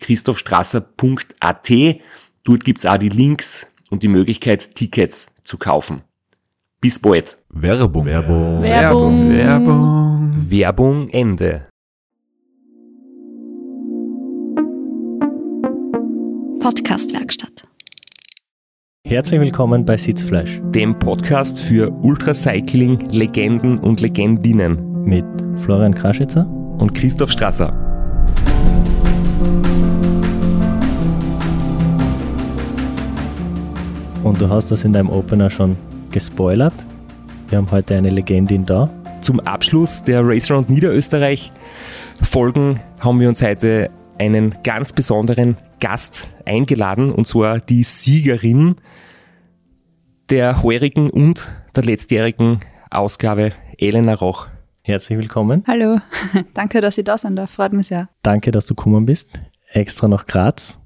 [0.00, 1.70] www.christophstrasser.at.
[2.44, 6.02] Dort gibt's auch die Links und die Möglichkeit, Tickets zu kaufen.
[6.80, 7.38] Bis bald.
[7.50, 8.06] Werbung.
[8.06, 8.62] Werbung.
[8.62, 9.30] Werbung.
[9.30, 10.46] Werbung.
[10.48, 11.66] Werbung Ende.
[16.60, 17.64] Podcastwerkstatt.
[19.06, 25.24] Herzlich willkommen bei Sitzfleisch Dem Podcast für Ultracycling, Legenden und Legendinnen mit
[25.56, 26.46] Florian Kraschitzer.
[26.46, 27.89] und Christoph Strasser.
[34.22, 35.76] Und du hast das in deinem Opener schon
[36.10, 36.74] gespoilert.
[37.48, 38.90] Wir haben heute eine Legendin da.
[39.22, 41.52] Zum Abschluss der Race Round Niederösterreich
[42.22, 48.76] Folgen haben wir uns heute einen ganz besonderen Gast eingeladen und zwar die Siegerin
[50.28, 52.60] der heurigen und der letztjährigen
[52.90, 54.48] Ausgabe Elena Roch.
[54.82, 55.64] Herzlich willkommen.
[55.66, 55.98] Hallo.
[56.54, 57.50] Danke, dass ich da sein darf.
[57.50, 58.10] Freut mich sehr.
[58.22, 59.28] Danke, dass du gekommen bist.
[59.72, 60.78] Extra nach Graz.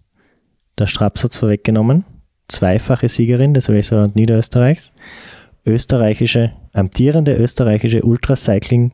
[0.78, 2.05] Der Straps hat's vorweggenommen.
[2.48, 4.92] Zweifache Siegerin des Restaurant Niederösterreichs.
[5.66, 8.92] Österreichische, amtierende österreichische Ultracycling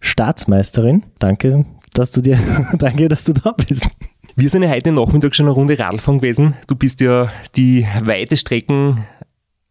[0.00, 1.04] Staatsmeisterin.
[1.18, 1.64] Danke,
[1.94, 2.38] dass du dir,
[2.78, 3.88] danke, dass du da bist.
[4.34, 6.54] Wir sind ja heute Nachmittag schon eine Runde Radfahren gewesen.
[6.66, 9.04] Du bist ja die weite Strecken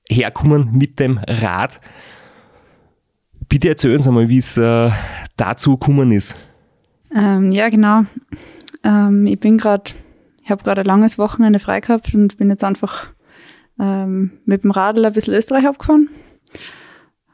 [0.07, 1.79] herkommen mit dem Rad.
[3.49, 4.91] Bitte erzähl uns einmal, wie es äh,
[5.35, 6.37] dazu gekommen ist.
[7.15, 8.03] Ähm, ja, genau.
[8.83, 9.91] Ähm, ich bin gerade,
[10.43, 13.09] ich habe gerade ein langes Wochenende frei gehabt und bin jetzt einfach
[13.81, 16.09] ähm, mit dem Radl ein bisschen Österreich abgefahren.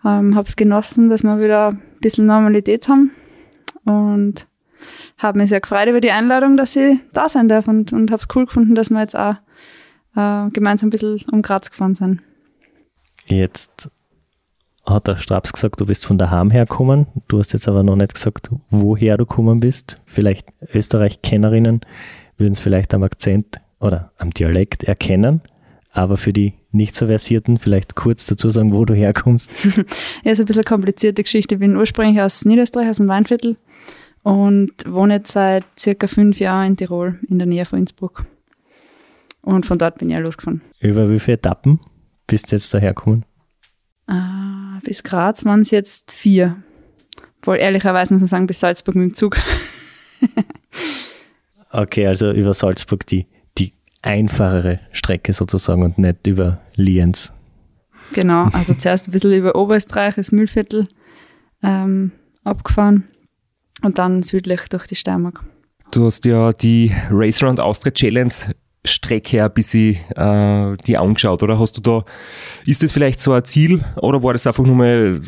[0.05, 3.11] Ähm, habe es genossen, dass wir wieder ein bisschen Normalität haben
[3.83, 4.47] und
[5.17, 8.21] habe mich sehr gefreut über die Einladung, dass ich da sein darf und, und habe
[8.21, 9.35] es cool gefunden, dass wir jetzt auch
[10.15, 12.21] äh, gemeinsam ein bisschen um Graz gefahren sind.
[13.25, 13.89] Jetzt
[14.85, 17.07] hat der Straps gesagt, du bist von daheim hergekommen.
[17.27, 19.97] Du hast jetzt aber noch nicht gesagt, woher du gekommen bist.
[20.05, 21.81] Vielleicht Österreich-Kennerinnen
[22.37, 25.41] würden es vielleicht am Akzent oder am Dialekt erkennen.
[25.97, 29.51] Aber für die nicht so Versierten vielleicht kurz dazu sagen, wo du herkommst.
[30.23, 31.55] Ja, ist ein bisschen komplizierte Geschichte.
[31.55, 33.57] Ich bin ursprünglich aus Niederösterreich, aus dem Weinviertel
[34.21, 38.25] und wohne jetzt seit circa fünf Jahren in Tirol, in der Nähe von Innsbruck.
[39.41, 40.61] Und von dort bin ich ja losgefahren.
[40.79, 41.79] Über wie viele Etappen
[42.27, 43.25] bist du jetzt da hergekommen?
[44.05, 46.61] Ah, bis Graz waren es jetzt vier.
[47.41, 49.37] Wohl ehrlicherweise muss man sagen, bis Salzburg mit dem Zug.
[51.69, 53.27] Okay, also über Salzburg die
[54.07, 57.33] einfachere Strecke sozusagen und nicht über Lienz.
[58.13, 60.87] Genau, also zuerst ein bisschen über Oberösterreich, das Mühlviertel
[61.61, 62.11] ähm,
[62.43, 63.03] abgefahren
[63.83, 65.43] und dann südlich durch die Steiermark.
[65.91, 68.33] Du hast ja die Race Round Austria Challenge
[68.87, 71.59] Strecke ein bisschen äh, die angeschaut, oder?
[71.59, 72.05] Hast du da,
[72.65, 75.19] ist das vielleicht so ein Ziel oder war das einfach nur mal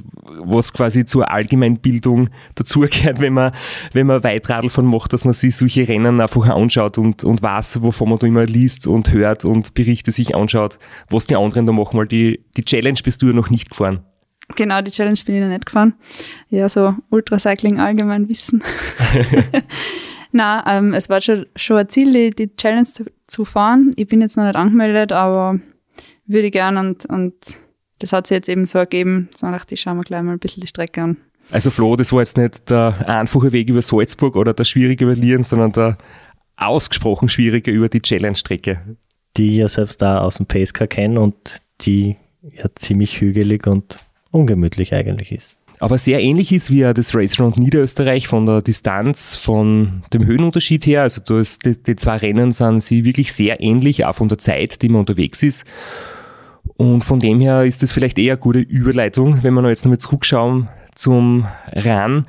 [0.42, 3.52] was quasi zur Allgemeinbildung dazugehört, wenn man,
[3.94, 7.82] wenn man Weitradl von macht, dass man sich solche Rennen einfach anschaut und, und weiß,
[7.82, 11.72] wovon man da immer liest und hört und Berichte sich anschaut, was die anderen da
[11.72, 14.02] machen, weil die, die Challenge bist du ja noch nicht gefahren.
[14.56, 15.94] Genau, die Challenge bin ich noch nicht gefahren.
[16.50, 18.64] Ja, so Ultracycling allgemein wissen.
[20.32, 23.92] Na, ähm, es war schon, schon ein Ziel, die, die Challenge zu, zu fahren.
[23.96, 25.60] Ich bin jetzt noch nicht angemeldet, aber
[26.26, 27.34] würde ich gern und, und
[28.00, 29.30] das hat sich jetzt eben so ergeben.
[29.36, 31.18] So dachte ich, schauen wir gleich mal ein bisschen die Strecke an.
[31.52, 35.16] Also Flo, das war jetzt nicht der einfache Weg über Salzburg oder der schwierige über
[35.16, 35.98] Lieren, sondern der
[36.58, 38.98] ausgesprochen schwierige über die Challenge-Strecke.
[39.38, 41.36] Die ich ja selbst da aus dem Pacecar kenne und
[41.82, 43.98] die ja ziemlich hügelig und
[44.32, 45.58] ungemütlich eigentlich ist.
[45.80, 50.86] Aber sehr ähnlich ist wie das Race Round Niederösterreich von der Distanz, von dem Höhenunterschied
[50.86, 51.04] her.
[51.04, 54.38] Also du hast, die, die zwei Rennen sind sie wirklich sehr ähnlich, auch von der
[54.38, 55.66] Zeit, die man unterwegs ist.
[56.76, 59.86] Und von dem her ist das vielleicht eher eine gute Überleitung, wenn wir noch jetzt
[59.86, 62.26] nochmal zurückschauen zum RAN.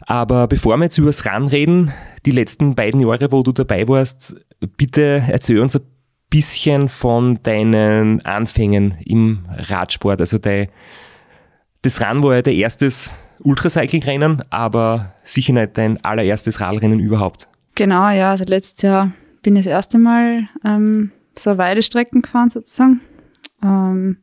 [0.00, 1.92] Aber bevor wir jetzt über das Run reden,
[2.24, 4.36] die letzten beiden Jahre, wo du dabei warst,
[4.76, 5.82] bitte erzähl uns ein
[6.30, 10.20] bisschen von deinen Anfängen im Radsport.
[10.20, 10.68] Also dein,
[11.86, 13.12] das Run war ja dein erstes
[13.44, 17.48] Ultracycling-Rennen, aber sicher nicht dein allererstes Radrennen überhaupt.
[17.76, 19.12] Genau, ja, also letztes Jahr
[19.42, 23.00] bin ich das erste Mal ähm, so Weidestrecken gefahren sozusagen.
[23.62, 24.18] Ähm,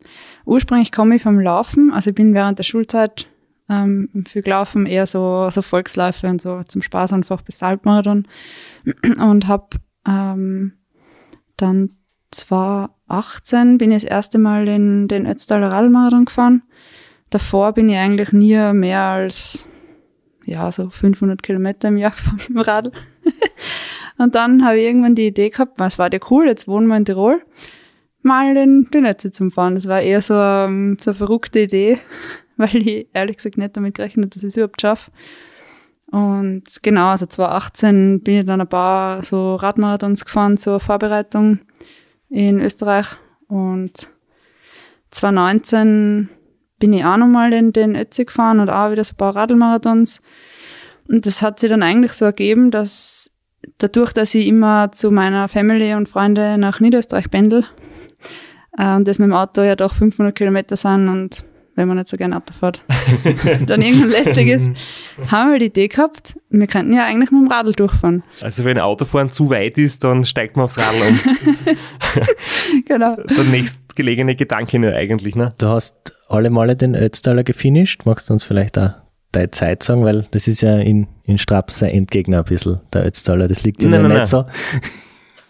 [0.45, 3.27] ursprünglich komme ich vom Laufen, also ich bin während der Schulzeit
[3.69, 8.27] ähm, viel gelaufen, eher so, so Volksläufe und so zum Spaß einfach bis Halbmarathon
[9.19, 9.67] und habe
[10.05, 10.73] ähm,
[11.55, 11.91] dann
[12.31, 16.63] 2018 bin ich das erste Mal in den Ötztaler Radmarathon gefahren.
[17.33, 19.67] Davor bin ich eigentlich nie mehr als
[20.45, 22.91] ja, so 500 Kilometer im Jahr gefahren mit dem Radl.
[24.19, 26.97] und dann habe ich irgendwann die Idee gehabt, es war ja cool, jetzt wohnen wir
[26.97, 27.41] in Tirol,
[28.21, 29.73] mal den, Ötzi zum Fahren.
[29.73, 31.97] Das war eher so, um, ähm, so eine verrückte Idee,
[32.57, 35.09] weil ich ehrlich gesagt nicht damit gerechnet dass ich es überhaupt schaffe.
[36.11, 41.61] Und genau, also 2018 bin ich dann ein paar so Radmarathons gefahren zur Vorbereitung
[42.29, 43.07] in Österreich
[43.47, 44.09] und
[45.09, 46.29] 2019
[46.83, 50.21] bin ich auch nochmal in den Ötzi gefahren und auch wieder so ein paar Radlmarathons.
[51.07, 53.31] Und das hat sich dann eigentlich so ergeben, dass
[53.77, 57.63] dadurch, dass ich immer zu meiner Family und Freunde nach Niederösterreich pendel
[58.77, 62.07] äh, und das mit dem Auto ja doch 500 Kilometer sind und wenn man nicht
[62.07, 62.83] so gerne Auto fährt,
[63.65, 64.69] dann irgendwann lästig ist,
[65.27, 68.23] haben wir die Idee gehabt, wir könnten ja eigentlich mit dem Radl durchfahren.
[68.41, 71.19] Also wenn Autofahren zu weit ist, dann steigt man aufs Radl um.
[72.85, 73.15] genau.
[73.15, 75.53] Der nächstgelegene Gedanke nur eigentlich, ne?
[75.57, 78.05] Du hast alle Male den Ötztaler gefinisht.
[78.05, 78.91] Magst du uns vielleicht auch
[79.31, 80.03] deine Zeit sagen?
[80.03, 83.47] Weil das ist ja in, in Straps sein Endgegner ein bisschen, der Ötztaler.
[83.47, 84.45] Das liegt ja nicht so.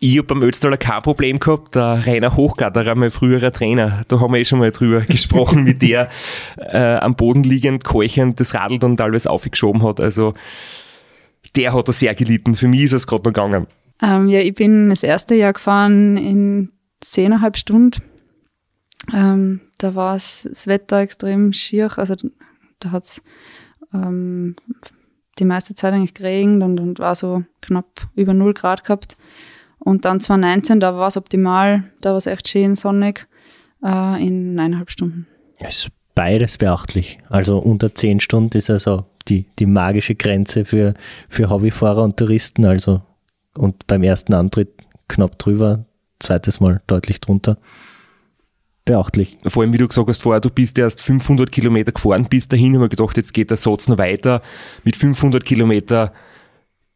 [0.06, 1.76] Ich habe beim Ötztaler kein Problem gehabt.
[1.76, 5.76] Der Rainer Hochgatterer, mein früherer Trainer, da haben wir eh schon mal drüber gesprochen, wie
[5.76, 6.10] der
[6.58, 10.02] äh, am Boden liegend, keuchend das Radl dann teilweise aufgeschoben hat.
[10.02, 10.34] Also
[11.56, 12.54] der hat da sehr gelitten.
[12.54, 13.66] Für mich ist es gerade noch gegangen.
[14.02, 18.02] Ähm, ja, ich bin das erste Jahr gefahren in zehneinhalb Stunden.
[19.14, 21.90] Ähm, da war das Wetter extrem schier.
[21.96, 22.16] Also
[22.80, 23.22] da hat es
[23.94, 24.58] ähm,
[25.40, 29.16] die meiste Zeit eigentlich geregnet und, und war so knapp über null Grad gehabt.
[29.84, 33.28] Und dann 2019, da war es optimal, da war es echt schön sonnig
[33.84, 35.28] äh, in eineinhalb Stunden.
[35.60, 37.20] Ja, ist beides beachtlich.
[37.30, 40.94] Also unter zehn Stunden ist also die, die magische Grenze für,
[41.28, 42.66] für Hobbyfahrer und Touristen.
[42.66, 43.02] Also
[43.58, 44.70] und beim ersten Antritt
[45.08, 45.86] knapp drüber,
[46.20, 47.58] zweites Mal deutlich drunter.
[48.86, 49.38] Beachtlich.
[49.46, 52.76] Vor allem, wie du gesagt hast vorher, du bist erst 500 Kilometer gefahren, bis dahin
[52.76, 54.42] haben wir gedacht, jetzt geht der Satz noch weiter.
[54.84, 56.12] Mit 500 Kilometer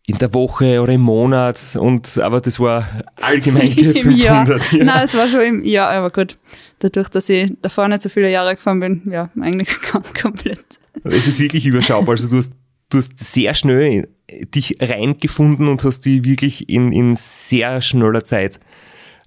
[0.10, 4.18] in der Woche oder im Monat und aber das war allgemein 500.
[4.18, 4.48] Jahr.
[4.48, 4.84] Ja.
[4.84, 6.38] Nein, es war schon im Jahr, aber gut.
[6.80, 9.70] Dadurch, dass ich davor nicht so viele Jahre gefahren bin, ja, eigentlich
[10.22, 10.64] komplett.
[11.04, 12.12] Es ist wirklich überschaubar.
[12.12, 12.54] Also du hast,
[12.90, 14.08] du hast sehr schnell
[14.56, 18.62] dich reingefunden und hast die wirklich in, in sehr schneller Zeit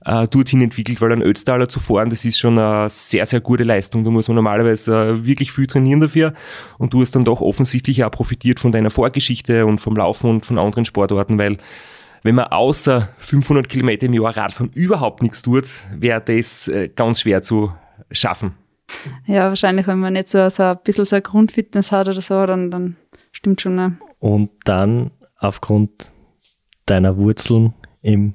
[0.05, 3.65] äh, dorthin entwickelt, weil ein Ötztaler zu fahren, das ist schon eine sehr, sehr gute
[3.65, 4.05] Leistung.
[4.05, 6.35] Da muss man normalerweise äh, wirklich viel trainieren dafür
[6.79, 10.47] und du hast dann doch offensichtlich auch profitiert von deiner Vorgeschichte und vom Laufen und
[10.47, 11.57] von anderen Sportarten, weil
[12.23, 15.65] wenn man außer 500 Kilometer im Jahr Radfahren überhaupt nichts tut,
[15.95, 17.73] wäre das äh, ganz schwer zu
[18.11, 18.55] schaffen.
[19.27, 22.45] Ja, wahrscheinlich, wenn man nicht so, so ein bisschen so eine Grundfitness hat oder so,
[22.45, 22.97] dann, dann
[23.33, 23.77] stimmt schon.
[23.77, 23.99] Ne?
[24.19, 26.11] Und dann aufgrund
[26.87, 27.73] deiner Wurzeln
[28.03, 28.35] im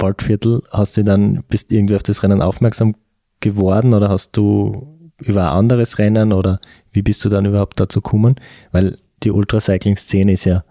[0.00, 2.94] Waldviertel, hast du dann, bist irgendwie auf das Rennen aufmerksam
[3.40, 6.60] geworden oder hast du über ein anderes Rennen oder
[6.92, 8.36] wie bist du dann überhaupt dazu gekommen?
[8.72, 10.64] Weil die Ultracycling-Szene ist ja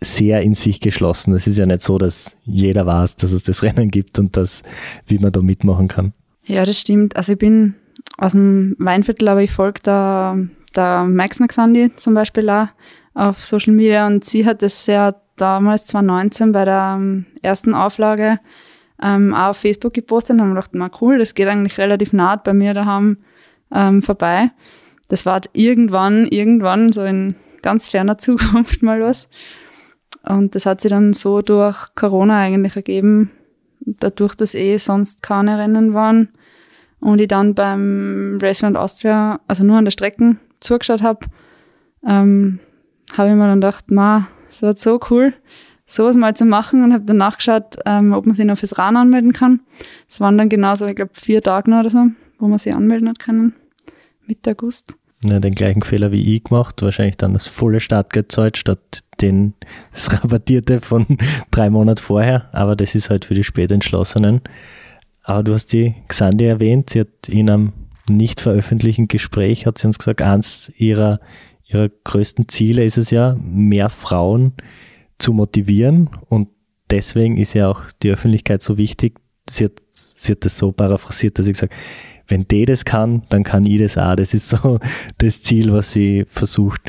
[0.00, 1.34] sehr in sich geschlossen.
[1.34, 4.62] Es ist ja nicht so, dass jeder weiß, dass es das Rennen gibt und das,
[5.06, 6.12] wie man da mitmachen kann.
[6.44, 7.16] Ja, das stimmt.
[7.16, 7.74] Also ich bin
[8.18, 10.36] aus dem Weinviertel, aber ich folge da
[10.76, 12.66] der Maxner Xandi zum Beispiel auch
[13.14, 18.38] auf Social Media und sie hat das ja damals 2019 bei der ähm, ersten Auflage
[19.02, 22.36] ähm, auch auf Facebook gepostet und haben gedacht, na cool, das geht eigentlich relativ nah
[22.36, 23.18] bei mir daheim
[23.72, 24.50] ähm, vorbei.
[25.08, 29.28] Das war irgendwann, irgendwann so in ganz ferner Zukunft mal was.
[30.22, 33.30] Und das hat sich dann so durch Corona eigentlich ergeben,
[33.80, 36.30] dadurch, dass eh sonst keine Rennen waren
[37.00, 41.26] und ich dann beim Raceland Austria, also nur an der Strecke zugeschaut habe,
[42.06, 42.60] ähm,
[43.16, 45.34] habe ich mir dann gedacht, ma, es war so cool,
[45.86, 48.96] sowas mal zu machen und habe dann nachgeschaut, ähm, ob man sich noch fürs RAN
[48.96, 49.60] anmelden kann.
[50.08, 52.06] Es waren dann genauso, ich glaube, vier Tage noch oder so,
[52.38, 53.54] wo man sich anmelden hat können.
[54.26, 54.96] Mitte August.
[55.24, 59.54] Ja, den gleichen Fehler wie ich gemacht, wahrscheinlich dann das volle Startgeld zahlt, statt den,
[59.92, 61.06] das rabattierte von
[61.50, 64.42] drei Monaten vorher, aber das ist halt für die Spätentschlossenen.
[65.22, 67.72] Aber du hast die Xandi erwähnt, sie hat in einem
[68.08, 71.20] nicht veröffentlichten Gespräch, hat sie uns gesagt, eins ihrer
[71.74, 74.52] ihrer größten Ziele ist es ja, mehr Frauen
[75.18, 76.48] zu motivieren und
[76.90, 79.20] deswegen ist ja auch die Öffentlichkeit so wichtig.
[79.48, 81.74] Sie hat, sie hat das so paraphrasiert, dass ich sage,
[82.28, 84.16] wenn die das kann, dann kann ich das auch.
[84.16, 84.78] Das ist so
[85.18, 86.80] das Ziel, was sie versucht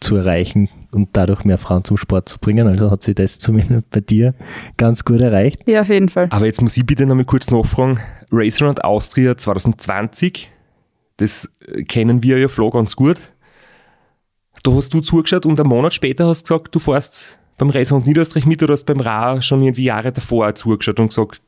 [0.00, 2.68] zu erreichen und dadurch mehr Frauen zum Sport zu bringen.
[2.68, 4.34] Also hat sie das zumindest bei dir
[4.76, 5.62] ganz gut erreicht.
[5.66, 6.28] Ja, auf jeden Fall.
[6.30, 7.98] Aber jetzt muss ich bitte noch mal kurz nachfragen.
[8.30, 10.50] Race Around Austria 2020,
[11.16, 11.50] das
[11.88, 13.20] kennen wir ja Flo ganz gut.
[14.62, 18.06] Da hast du zugeschaut und einen Monat später hast du gesagt, du fährst beim Around
[18.06, 21.42] Niederösterreich mit oder hast beim Ra schon irgendwie Jahre davor zugeschaut und gesagt,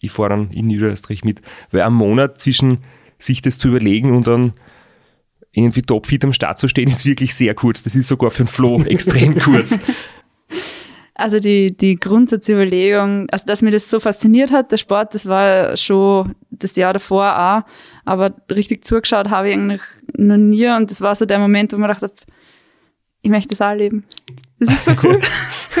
[0.00, 1.40] ich fahre dann in Niederösterreich mit.
[1.70, 2.78] Weil ein Monat zwischen
[3.18, 4.54] sich das zu überlegen und dann
[5.52, 7.82] irgendwie topfit am Start zu stehen, ist wirklich sehr kurz.
[7.82, 9.78] Das ist sogar für einen Flow extrem kurz.
[11.14, 15.76] Also die, die Grundsatzüberlegung, also dass mir das so fasziniert hat, der Sport, das war
[15.76, 17.70] schon das Jahr davor auch,
[18.06, 19.82] aber richtig zugeschaut habe ich eigentlich
[20.16, 22.10] noch nie und das war so der Moment, wo man dachte,
[23.22, 24.04] ich möchte das auch leben.
[24.58, 25.20] Das ist so cool.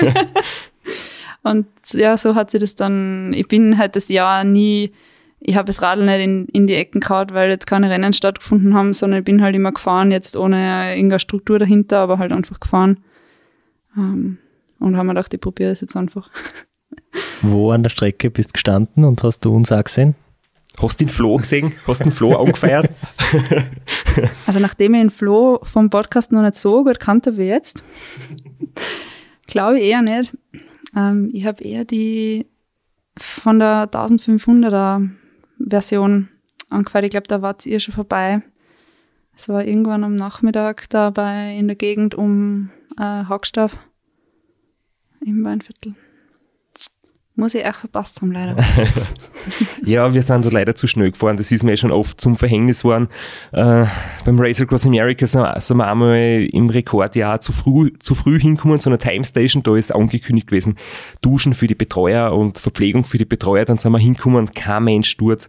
[1.42, 4.92] und ja, so hat sie das dann, ich bin halt das Jahr nie,
[5.40, 8.74] ich habe das Radl nicht in, in die Ecken gehauen, weil jetzt keine Rennen stattgefunden
[8.74, 12.60] haben, sondern ich bin halt immer gefahren, jetzt ohne irgendeine Struktur dahinter, aber halt einfach
[12.60, 12.98] gefahren.
[13.96, 14.38] Ähm,
[14.78, 16.30] und haben mir gedacht, ich probiere das jetzt einfach.
[17.42, 20.14] Wo an der Strecke bist du gestanden und hast du uns auch gesehen?
[20.78, 21.72] Hast du den Flo gesehen?
[21.86, 22.90] Hast du den Flo angefeiert?
[24.46, 27.84] Also nachdem ich den Flo vom Podcast noch nicht so gut kannte wie jetzt,
[29.46, 30.36] glaube ich eher nicht.
[30.96, 32.46] Ähm, ich habe eher die
[33.16, 35.10] von der 1500er
[35.58, 36.28] Version
[36.68, 37.04] angefeiert.
[37.04, 38.42] Ich glaube, da wart ihr schon vorbei.
[39.36, 43.78] Es war irgendwann am Nachmittag dabei in der Gegend um äh, Hackstaff
[45.24, 45.94] im Weinviertel.
[47.40, 48.54] Muss ich auch verpasst haben, leider.
[49.86, 51.38] ja, wir sind so leider zu schnell gefahren.
[51.38, 53.08] Das ist mir schon oft zum Verhängnis geworden.
[53.52, 53.86] Äh,
[54.26, 58.90] beim Race Across America sind, wir einmal im Rekordjahr zu früh, zu früh hinkommen zu
[58.90, 59.62] einer Time Station.
[59.62, 60.76] Da ist angekündigt gewesen,
[61.22, 63.64] Duschen für die Betreuer und Verpflegung für die Betreuer.
[63.64, 65.48] Dann sind wir hinkommen, kein Mensch dort.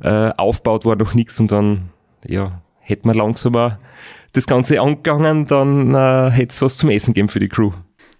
[0.00, 1.88] Äh, aufgebaut war noch nichts und dann,
[2.24, 3.80] ja, hätten wir langsamer
[4.30, 7.72] das Ganze angegangen, dann äh, hätte es was zum Essen geben für die Crew.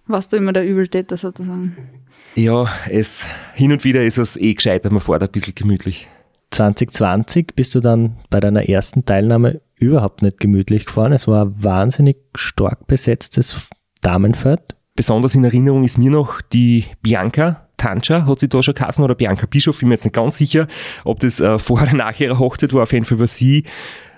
[0.07, 2.02] Warst du immer der Übeltäter sozusagen?
[2.35, 6.07] Ja, es, hin und wieder ist es eh gescheiter, man fährt ein bisschen gemütlich.
[6.51, 11.13] 2020 bist du dann bei deiner ersten Teilnahme überhaupt nicht gemütlich gefahren.
[11.13, 13.67] Es war ein wahnsinnig stark besetztes
[14.01, 14.75] Damenfeld.
[14.95, 19.15] Besonders in Erinnerung ist mir noch die Bianca Tancha, hat sie da schon geheißen, oder
[19.15, 20.67] Bianca Bischof, bin mir jetzt nicht ganz sicher,
[21.03, 22.83] ob das äh, vor oder nach ihrer Hochzeit war.
[22.83, 23.63] Auf jeden Fall war sie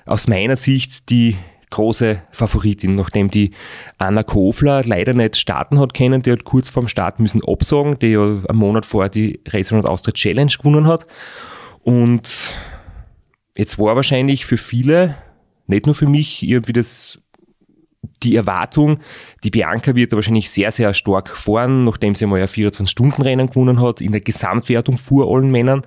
[0.05, 1.35] aus meiner Sicht die
[1.69, 3.51] große Favoritin, nachdem die
[3.97, 8.11] Anna Kofler leider nicht starten hat können, die hat kurz vorm Start müssen absagen, die
[8.11, 11.05] ja einen Monat vorher die Race Around Austria Challenge gewonnen hat.
[11.83, 12.55] Und
[13.55, 15.17] jetzt war wahrscheinlich für viele,
[15.67, 17.19] nicht nur für mich, irgendwie das
[18.23, 18.99] die Erwartung,
[19.43, 23.81] die Bianca wird da wahrscheinlich sehr, sehr stark fahren, nachdem sie mal ein 24-Stunden-Rennen gewonnen
[23.81, 25.85] hat, in der Gesamtwertung vor allen Männern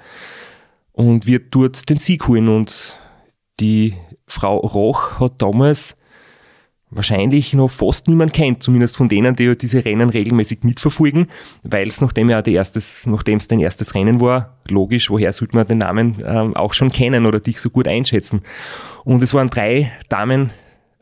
[0.92, 2.48] und wird dort den Sieg holen.
[2.48, 2.98] Und
[3.60, 3.94] die
[4.28, 5.96] Frau Roch hat damals
[6.90, 11.26] wahrscheinlich noch fast niemand kennt, zumindest von denen, die diese Rennen regelmäßig mitverfolgen,
[11.62, 15.66] weil es, nachdem ja erstes, nachdem es dein erstes Rennen war, logisch, woher sollte man
[15.66, 18.42] den Namen ähm, auch schon kennen oder dich so gut einschätzen.
[19.04, 20.50] Und es waren drei Damen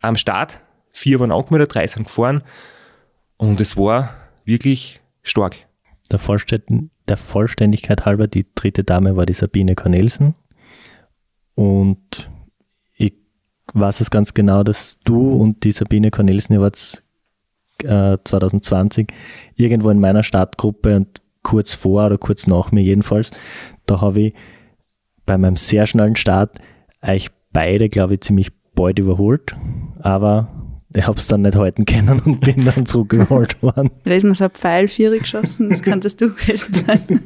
[0.00, 2.42] am Start, vier waren angemeldet, drei sind gefahren
[3.37, 4.14] und es war
[4.45, 5.56] wirklich stark.
[6.11, 10.35] Der, Vollständ der Vollständigkeit halber, die dritte Dame war die Sabine Cornelsen
[11.54, 12.30] und
[13.80, 17.02] weiß es ganz genau, dass du und die Sabine Cornelsen, ihr wart
[17.83, 19.12] äh, 2020
[19.54, 23.30] irgendwo in meiner Startgruppe und kurz vor oder kurz nach mir jedenfalls,
[23.87, 24.35] da habe ich
[25.26, 26.59] bei meinem sehr schnellen Start
[27.02, 29.54] euch beide, glaube ich, ziemlich bald überholt,
[30.00, 30.49] aber
[30.95, 33.90] ich habe es dann nicht halten können und bin dann zurückgeholt worden.
[34.04, 37.00] Da ist mir so ein Pfeil vierig geschossen, das könntest du gewesen sein.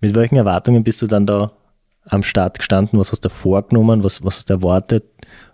[0.00, 1.52] Mit welchen Erwartungen bist du dann da
[2.08, 2.98] am Start gestanden?
[2.98, 4.04] Was hast du vorgenommen?
[4.04, 5.04] Was, was hast du erwartet?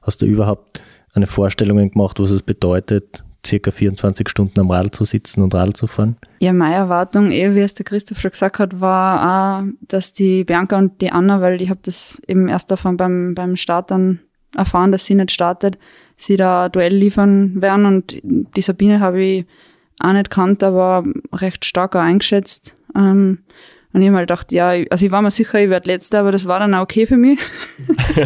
[0.02, 0.80] Hast du überhaupt
[1.14, 5.74] eine Vorstellung gemacht, was es bedeutet, circa 24 Stunden am Radl zu sitzen und Radl
[5.74, 6.16] zu fahren?
[6.40, 10.44] Ja, meine Erwartung, eh, wie es der Christoph schon gesagt hat, war auch, dass die
[10.44, 14.20] Bianca und die Anna, weil ich habe das eben erst davon beim, beim Start dann
[14.56, 15.78] erfahren, dass sie nicht startet,
[16.16, 19.46] sie da Duell liefern werden und die Sabine habe ich
[20.00, 22.76] auch nicht kannt, aber recht stark eingeschätzt.
[22.96, 23.38] Ähm,
[23.94, 26.32] und ich habe halt gedacht, ja, also ich war mir sicher, ich werde Letzter, aber
[26.32, 27.38] das war dann auch okay für mich.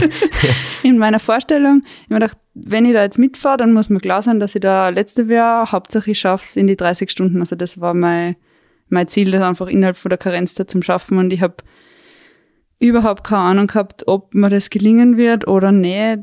[0.83, 1.83] in meiner Vorstellung.
[1.85, 4.55] Ich habe mir gedacht, wenn ich da jetzt mitfahre, dann muss mir klar sein, dass
[4.55, 5.71] ich da Letzte wäre.
[5.71, 7.41] Hauptsache ich schaffe es in die 30 Stunden.
[7.41, 8.37] Also das war mein,
[8.89, 11.19] mein Ziel, das einfach innerhalb von der Karenzzeit zum Schaffen.
[11.19, 11.57] Und ich habe
[12.79, 16.21] überhaupt keine Ahnung gehabt, ob mir das gelingen wird oder nicht.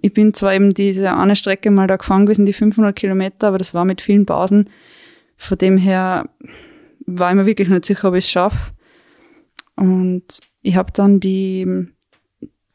[0.00, 3.58] Ich bin zwar eben diese eine Strecke mal da gefahren gewesen, die 500 Kilometer, aber
[3.58, 4.70] das war mit vielen Pausen.
[5.36, 6.30] Von dem her
[7.18, 8.72] war ich mir wirklich nicht sicher, ob ich es schaffe.
[9.76, 11.86] Und ich habe dann die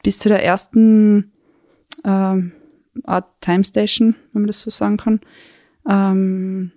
[0.03, 1.31] bis zu der ersten
[2.03, 2.51] ähm,
[3.03, 5.19] Art Time Station, wenn man das so sagen kann,
[5.87, 6.71] ähm,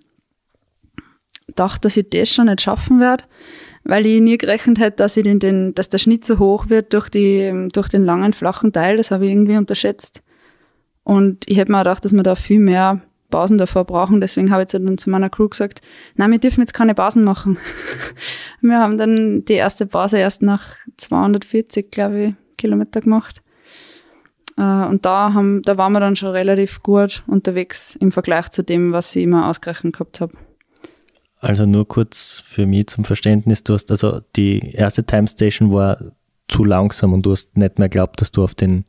[1.55, 3.23] dachte, dass ich das schon nicht schaffen werde,
[3.83, 6.93] weil ich nie gerechnet hätte, dass ich den, den, dass der Schnitt so hoch wird
[6.93, 8.97] durch die, durch den langen, flachen Teil.
[8.97, 10.23] Das habe ich irgendwie unterschätzt.
[11.03, 14.21] Und ich hätte mir auch gedacht, dass wir da viel mehr Pausen davor brauchen.
[14.21, 15.81] Deswegen habe ich dann zu meiner Crew gesagt,
[16.15, 17.57] nein, wir dürfen jetzt keine Pausen machen.
[18.61, 23.41] wir haben dann die erste Pause erst nach 240, glaube ich, Kilometer gemacht.
[24.57, 28.63] Äh, Und da, haben, da waren wir dann schon relativ gut unterwegs im Vergleich zu
[28.63, 30.33] dem, was ich immer ausgerechnet gehabt habe.
[31.39, 35.97] Also nur kurz für mich zum Verständnis, du hast also die erste Time Station war
[36.49, 38.83] zu langsam und du hast nicht mehr geglaubt, dass du auf den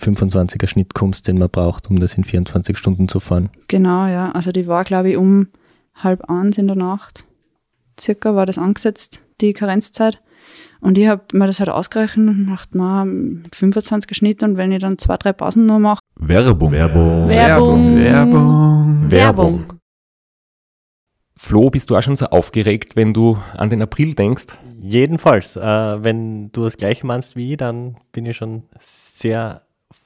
[0.00, 3.50] 25er Schnitt kommst, den man braucht, um das in 24 Stunden zu fahren.
[3.68, 4.32] Genau, ja.
[4.32, 5.48] Also die war, glaube ich, um
[5.94, 7.24] halb eins in der Nacht.
[7.98, 10.20] Circa war das angesetzt, die Karenzzeit.
[10.80, 14.72] Und ich habe mir das halt ausgerechnet und dachte, na, mit 25er Schnitt und wenn
[14.72, 16.72] ich dann zwei, drei Pausen noch mache, Werbung.
[16.72, 17.28] Werbung.
[17.28, 17.96] Werbung.
[17.98, 19.10] Werbung.
[19.10, 19.64] Werbung.
[21.36, 24.56] Flo, bist du auch schon so aufgeregt, wenn du an den April denkst?
[24.80, 29.62] Jedenfalls, äh, wenn du das gleiche meinst wie ich, dann bin ich schon sehr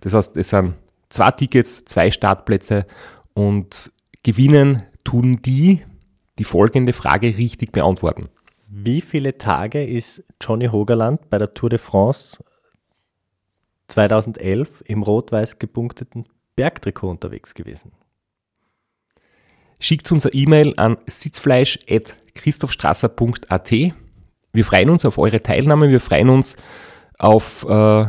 [0.00, 0.74] Das heißt, es sind
[1.08, 2.86] zwei Tickets, zwei Startplätze
[3.34, 5.82] und gewinnen tun die,
[6.38, 8.28] die folgende Frage richtig beantworten.
[8.68, 12.42] Wie viele Tage ist Johnny Hogerland bei der Tour de France
[13.88, 17.92] 2011 im rot-weiß gepunkteten Bergtrikot unterwegs gewesen?
[19.78, 23.70] Schickt uns eine E-Mail an sitzfleisch.christophstrasser.at.
[23.70, 26.56] Wir freuen uns auf eure Teilnahme, wir freuen uns
[27.18, 28.06] auf äh,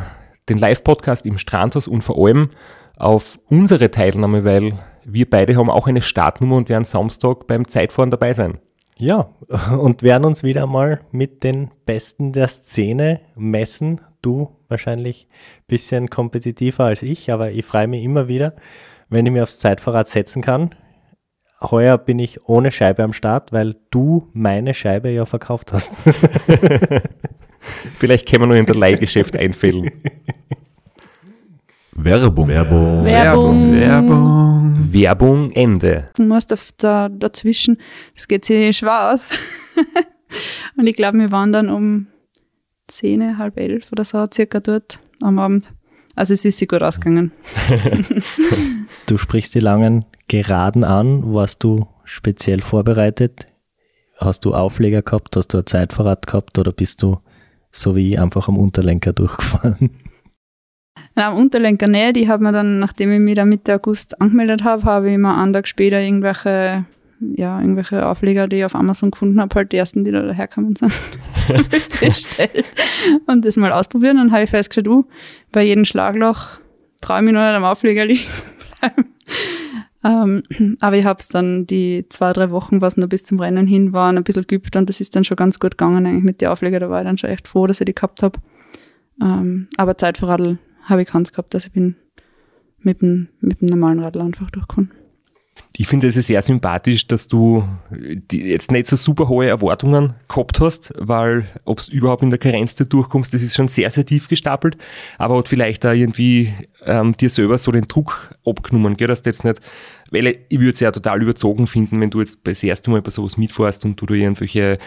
[0.50, 2.50] den Live-Podcast im Strandhaus und vor allem
[2.98, 4.74] auf unsere Teilnahme, weil
[5.06, 8.60] wir beide haben auch eine Startnummer und werden Samstag beim Zeitfahren dabei sein.
[8.98, 9.30] Ja,
[9.80, 14.02] und werden uns wieder mal mit den Besten der Szene messen.
[14.22, 18.54] Du wahrscheinlich ein bisschen kompetitiver als ich, aber ich freue mich immer wieder,
[19.10, 20.76] wenn ich mir aufs Zeitfahrrad setzen kann.
[21.62, 25.94] Heuer bin ich ohne Scheibe am Start, weil du meine Scheibe ja verkauft hast.
[27.98, 29.92] Vielleicht können wir nur in der Leihgeschäft einfällen.
[31.92, 32.48] Werbung.
[32.48, 33.06] Werbung.
[33.06, 33.74] Werbung.
[33.74, 34.94] Werbung.
[34.94, 36.10] Werbung Ende.
[36.16, 37.78] du musst auf da, dazwischen,
[38.16, 39.32] das geht sich schwer aus.
[40.78, 42.08] und ich glaube, wir waren dann um
[42.88, 45.74] zehn, halb elf oder so circa dort am Abend.
[46.16, 47.32] Also es ist sich gut ausgegangen.
[49.08, 51.34] Du sprichst die langen Geraden an.
[51.34, 53.48] Warst du speziell vorbereitet?
[54.18, 55.38] Hast du Aufleger gehabt?
[55.38, 56.60] Hast du ein Zeitfahrrad gehabt?
[56.60, 57.18] Oder bist du
[57.80, 59.90] so wie ich einfach am Unterlenker durchgefahren?
[61.16, 62.18] Na, am Unterlenker nicht.
[62.18, 65.36] Ich habe mir dann, nachdem ich mich dann Mitte August angemeldet habe, habe ich mir
[65.36, 66.86] einen Tag später irgendwelche
[67.20, 70.76] ja, irgendwelche Aufleger, die ich auf Amazon gefunden habe, halt die ersten, die da daherkommen
[70.76, 70.94] sind,
[72.00, 72.66] bestellt
[73.26, 74.18] und das mal ausprobieren.
[74.18, 75.04] Dann habe ich festgestellt, uh,
[75.52, 76.60] bei jedem Schlagloch
[77.02, 78.26] traue ich mich noch nicht am Aufleger liegen
[78.80, 79.16] bleiben.
[80.08, 80.44] Ähm,
[80.80, 83.92] aber ich habe es dann die zwei, drei Wochen, was noch bis zum Rennen hin
[83.92, 86.48] waren, ein bisschen geübt und das ist dann schon ganz gut gegangen eigentlich mit den
[86.50, 86.80] Aufleger.
[86.80, 88.40] Da war ich dann schon echt froh, dass ich die gehabt habe.
[89.22, 91.96] Ähm, aber Zeit für Radl habe ich keins gehabt, also ich bin
[92.80, 94.92] mit dem, mit dem normalen Radl einfach durchgekommen.
[95.80, 100.60] Ich finde es sehr sympathisch, dass du die jetzt nicht so super hohe Erwartungen gehabt
[100.60, 104.06] hast, weil ob es überhaupt in der Karenz da durchkommst, das ist schon sehr, sehr
[104.06, 104.76] tief gestapelt,
[105.20, 106.52] aber hat vielleicht da irgendwie
[106.84, 109.62] ähm, dir selber so den Druck abgenommen, gell, dass du jetzt nicht,
[110.10, 113.12] weil ich würde es ja total überzogen finden, wenn du jetzt das erste Mal bei
[113.12, 114.80] sowas mitfährst und du dir irgendwelche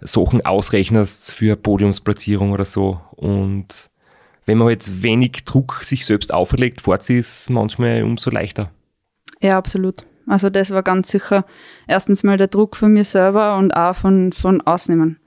[0.00, 3.90] Sachen ausrechnest für Podiumsplatzierung oder so und
[4.48, 8.70] wenn man halt wenig Druck sich selbst auferlegt, fährt sie es manchmal umso leichter.
[9.40, 10.06] Ja, absolut.
[10.26, 11.44] Also das war ganz sicher
[11.86, 15.18] erstens mal der Druck von mir selber und auch von, von außen.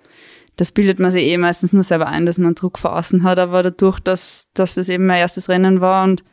[0.57, 3.39] Das bildet man sich eh meistens nur selber ein, dass man Druck von außen hat,
[3.39, 6.23] aber dadurch, dass, dass das eben mein erstes Rennen war und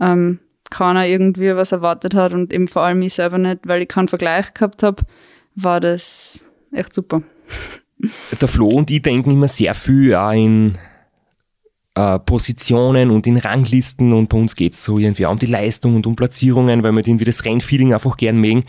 [0.00, 0.40] ähm,
[0.70, 4.08] keiner irgendwie was erwartet hat und eben vor allem ich selber nicht, weil ich keinen
[4.08, 5.04] Vergleich gehabt habe,
[5.54, 6.40] war das
[6.72, 7.22] echt super.
[8.40, 10.76] Der Flo und ich denken immer sehr viel auch in
[11.94, 15.94] äh, Positionen und in Ranglisten und bei uns geht's so irgendwie auch um die Leistung
[15.96, 18.64] und um Platzierungen, weil wir irgendwie das Rennfeeling einfach gern mögen.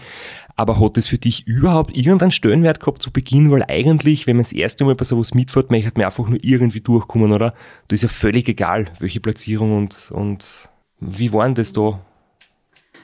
[0.57, 3.51] Aber hat das für dich überhaupt irgendeinen Stellenwert gehabt zu Beginn?
[3.51, 7.33] Weil eigentlich, wenn man das erste Mal bei sowas mitfährt, man einfach nur irgendwie durchkommen,
[7.33, 7.53] oder?
[7.87, 10.69] Da ist ja völlig egal, welche Platzierung und, und
[11.01, 11.99] wie war denn das da?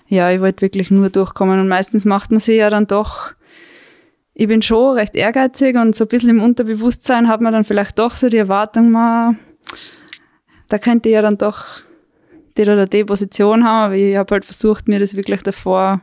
[0.08, 3.34] Ja, ich wollte wirklich nur durchkommen und meistens macht man sich ja dann doch
[4.34, 8.00] ich bin schon recht ehrgeizig und so ein bisschen im Unterbewusstsein hat man dann vielleicht
[8.00, 9.38] doch so die Erwartung, man,
[10.72, 11.66] da könnte ich ja dann doch
[12.58, 16.02] die oder die Position haben, aber ich habe halt versucht, mir das wirklich davor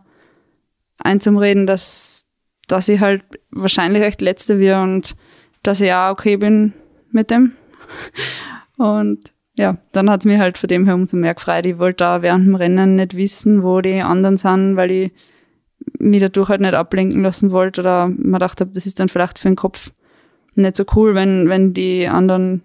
[0.98, 2.26] einzumreden, dass,
[2.66, 5.16] dass ich halt wahrscheinlich echt Letzte wäre und
[5.62, 6.74] dass ich auch okay bin
[7.10, 7.52] mit dem.
[8.76, 11.66] Und ja, dann hat es mir halt von dem her umso mehr gefreut.
[11.66, 15.12] Ich wollte da während dem Rennen nicht wissen, wo die anderen sind, weil ich
[15.98, 19.40] mich dadurch halt nicht ablenken lassen wollte oder mir gedacht habe, das ist dann vielleicht
[19.40, 19.90] für den Kopf
[20.54, 22.62] nicht so cool, wenn, wenn die anderen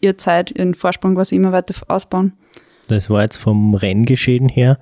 [0.00, 2.32] ihr Zeit, ihren Vorsprung quasi immer weiter ausbauen.
[2.88, 4.78] Das war jetzt vom Renngeschehen her,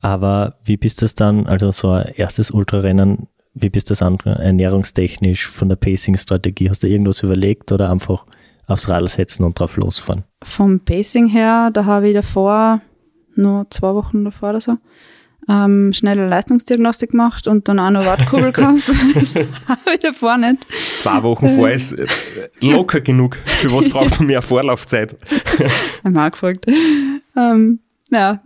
[0.00, 5.48] aber wie bist das dann, also so ein erstes Ultrarennen, wie bist das an, ernährungstechnisch,
[5.48, 6.68] von der Pacing-Strategie?
[6.68, 8.26] Hast du irgendwas überlegt oder einfach
[8.66, 10.24] aufs Radl setzen und drauf losfahren?
[10.42, 12.82] Vom Pacing her, da habe ich davor,
[13.34, 14.76] nur zwei Wochen davor oder so,
[15.48, 18.82] ähm, schnelle Leistungsdiagnostik gemacht und dann auch noch Wartkurbel gehabt.
[19.14, 20.66] das habe ich davor nicht.
[20.96, 22.06] Zwei Wochen vor ist äh,
[22.60, 23.36] locker genug.
[23.44, 25.16] Für was braucht man mehr Vorlaufzeit?
[26.04, 26.66] Haben auch gefragt.
[27.36, 27.80] Ähm,
[28.10, 28.42] ja,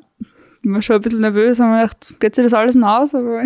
[0.63, 3.15] ich war schon ein bisschen nervös, haben wir gedacht, geht sich das alles noch aus?
[3.15, 3.43] Aber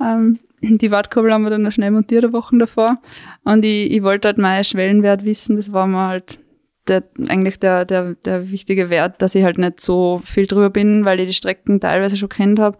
[0.00, 3.00] ähm, die Wartkurbel haben wir dann noch schnell montiert, eine Woche davor.
[3.44, 6.38] Und ich, ich wollte halt meinen Schwellenwert wissen, das war mir halt
[6.88, 11.04] der, eigentlich der, der, der wichtige Wert, dass ich halt nicht so viel drüber bin,
[11.04, 12.76] weil ich die Strecken teilweise schon kennt habe.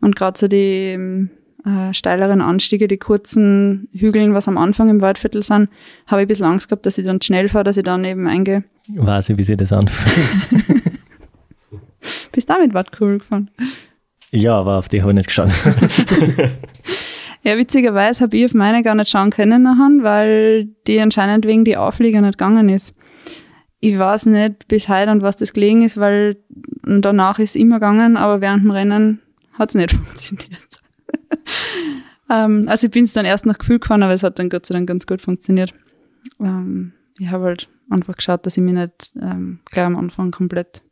[0.00, 1.30] Und gerade so die ähm,
[1.64, 5.68] äh, steileren Anstiege, die kurzen Hügeln, was am Anfang im Waldviertel sind,
[6.06, 8.26] habe ich ein bisschen Angst gehabt, dass ich dann schnell fahre, dass ich dann eben
[8.26, 8.64] eingehe.
[8.88, 10.82] Weiß ich, wie sie das anfühlt.
[12.32, 13.50] Bist du damit Wattkurbel gefahren?
[14.30, 15.50] Ja, aber auf die habe ich nicht geschaut.
[17.42, 21.64] ja, witzigerweise habe ich auf meine gar nicht schauen können nachher, weil die anscheinend wegen
[21.64, 22.94] die Auflieger nicht gegangen ist
[23.84, 26.38] ich weiß nicht bis heute, an was das gelegen ist, weil
[26.84, 29.20] danach ist immer gegangen, aber während dem Rennen
[29.52, 30.80] hat es nicht funktioniert.
[32.30, 34.64] ähm, also ich bin es dann erst nach Gefühl gefahren, aber es hat dann Gott
[34.64, 35.74] sei Dank ganz gut funktioniert.
[36.40, 40.82] Ähm, ich habe halt einfach geschaut, dass ich mich nicht ähm, gleich am Anfang komplett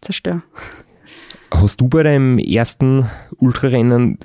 [0.00, 0.42] zerstöre.
[1.52, 4.18] Hast du bei deinem ersten Ultrarennen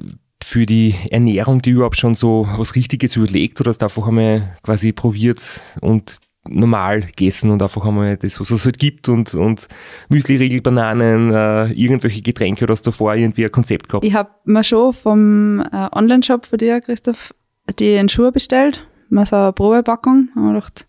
[0.44, 4.58] für die Ernährung die überhaupt schon so was Richtiges überlegt oder hast du einfach einmal
[4.64, 9.67] quasi probiert und normal gegessen und einfach einmal das, was es halt gibt und, und
[10.10, 14.04] Müsli-Riegel, Bananen, äh, irgendwelche Getränke oder hast du davor irgendwie ein Konzept gehabt?
[14.04, 17.34] Ich habe mir schon vom äh, Online-Shop von dir, Christoph,
[17.77, 20.30] die Schuhe bestellt, mal so eine Probepackung.
[20.34, 20.88] Da habe gedacht,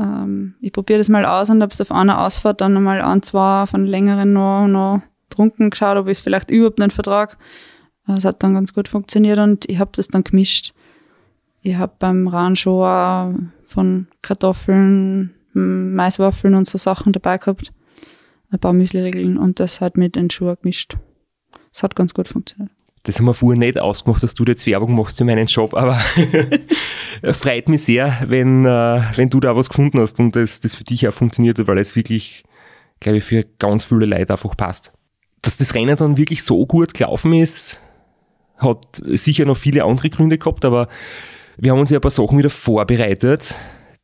[0.00, 3.22] ähm, ich probiere das mal aus und ob es auf einer Ausfahrt dann nochmal ein,
[3.22, 7.36] zwei von längeren noch, noch trunken geschaut, ob ich es vielleicht überhaupt nicht vertrage.
[8.08, 10.72] Es hat dann ganz gut funktioniert und ich habe das dann gemischt.
[11.62, 13.34] Ich habe beim Rahn schon auch
[13.70, 17.72] von Kartoffeln, Maiswaffeln und so Sachen dabei gehabt.
[18.50, 20.96] Ein paar Müsli-Regeln und das halt mit den Schuhen gemischt.
[21.72, 22.72] Das hat ganz gut funktioniert.
[23.04, 26.00] Das haben wir vorher nicht ausgemacht, dass du jetzt Werbung machst für meinen Job, aber
[27.32, 30.84] freut mich sehr, wenn, äh, wenn du da was gefunden hast und das, das für
[30.84, 32.44] dich auch funktioniert hat, weil es wirklich,
[32.98, 34.92] glaube ich, für ganz viele Leute einfach passt.
[35.42, 37.80] Dass das Rennen dann wirklich so gut gelaufen ist,
[38.58, 40.88] Hat sicher noch viele andere Gründe gehabt, aber
[41.60, 43.54] wir haben uns ja ein paar Sachen wieder vorbereitet,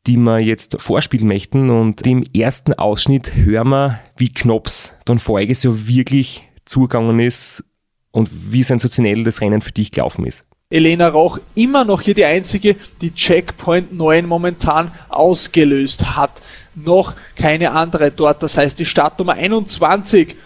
[0.07, 1.71] die wir jetzt vorspielen möchten.
[1.71, 7.65] Und im ersten Ausschnitt hören wir, wie Knops dann voriges Jahr wirklich zugegangen ist
[8.11, 10.45] und wie sensationell das Rennen für dich gelaufen ist.
[10.69, 16.33] Elena Rauch immer noch hier die einzige, die Checkpoint 9 momentan ausgelöst hat.
[16.75, 18.43] Noch keine andere dort.
[18.43, 20.37] Das heißt, die Startnummer 21,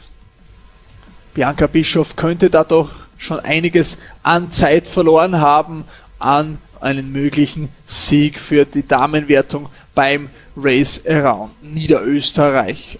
[1.34, 5.84] Bianca Bischoff, könnte da doch schon einiges an Zeit verloren haben,
[6.18, 12.98] an einen möglichen Sieg für die Damenwertung beim Race Around Niederösterreich.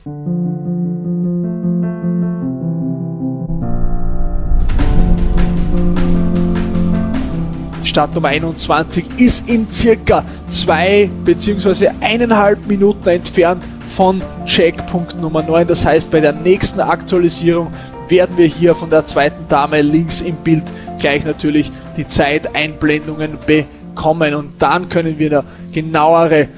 [7.85, 11.89] Startnummer 21 ist in circa zwei bzw.
[12.01, 15.67] eineinhalb Minuten entfernt von Checkpunkt Nummer 9.
[15.67, 17.73] Das heißt, bei der nächsten Aktualisierung
[18.09, 20.65] werden wir hier von der zweiten Dame links im Bild
[21.01, 26.49] gleich natürlich die Zeiteinblendungen bekommen und dann können wir da genauere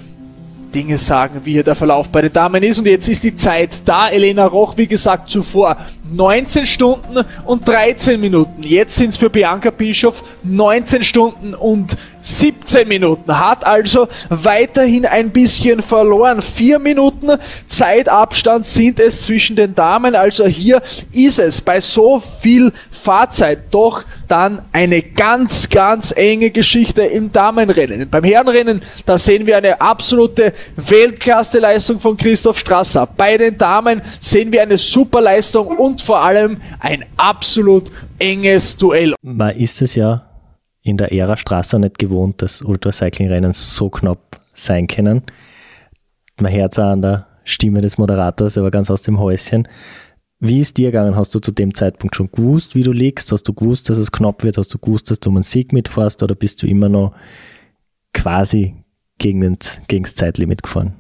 [0.73, 2.79] Dinge sagen, wie hier der Verlauf bei den Damen ist.
[2.79, 4.09] Und jetzt ist die Zeit da.
[4.09, 5.77] Elena Roch, wie gesagt, zuvor
[6.11, 8.63] 19 Stunden und 13 Minuten.
[8.63, 13.39] Jetzt sind es für Bianca Bischof 19 Stunden und 17 Minuten.
[13.39, 16.41] Hat also weiterhin ein bisschen verloren.
[16.41, 17.33] Vier Minuten
[17.67, 20.15] Zeitabstand sind es zwischen den Damen.
[20.15, 20.81] Also hier
[21.13, 28.09] ist es bei so viel Fahrzeit doch dann eine ganz, ganz enge Geschichte im Damenrennen.
[28.09, 33.07] Beim Herrenrennen, da sehen wir eine absolute Weltklasse-Leistung von Christoph Strasser.
[33.07, 39.15] Bei den Damen sehen wir eine super Leistung und vor allem ein absolut enges Duell.
[39.23, 40.32] Man ist es ja
[40.83, 45.23] in der Ära Strasser nicht gewohnt, dass Ultracycling-Rennen so knapp sein können.
[46.39, 49.69] Hört es auch an der Stimme des Moderators, aber ganz aus dem Häuschen.
[50.41, 51.15] Wie ist dir gegangen?
[51.15, 53.31] Hast du zu dem Zeitpunkt schon gewusst, wie du liegst?
[53.31, 54.59] Hast du gewusst, dass es knapp wird?
[54.59, 56.21] Hast du gewusst, dass du um einen Sieg mitfährst?
[56.23, 57.15] Oder bist du immer noch
[58.13, 58.75] quasi
[59.19, 60.95] gegen, den, gegen das Zeitlimit gefahren?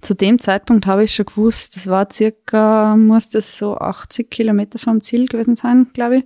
[0.00, 4.80] Zu dem Zeitpunkt habe ich schon gewusst, das war circa, muss das so 80 Kilometer
[4.80, 6.24] vom Ziel gewesen sein, glaube ich.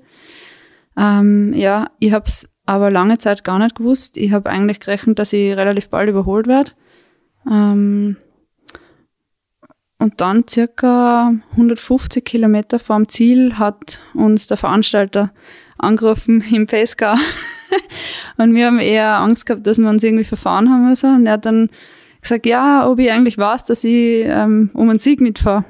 [0.97, 4.17] Ähm, ja, ich habe es aber lange Zeit gar nicht gewusst.
[4.17, 6.73] Ich habe eigentlich gerechnet, dass ich relativ bald überholt werde.
[7.51, 8.17] Ähm,
[9.99, 15.33] und dann circa 150 Kilometer vom Ziel hat uns der Veranstalter
[15.79, 17.17] angerufen im Pesca.
[18.37, 21.07] und wir haben eher Angst gehabt, dass wir uns irgendwie verfahren haben oder so.
[21.07, 21.71] Und er hat dann
[22.21, 25.65] gesagt, ja, ob ich eigentlich weiß, dass ich ähm, um einen Sieg mitfahre.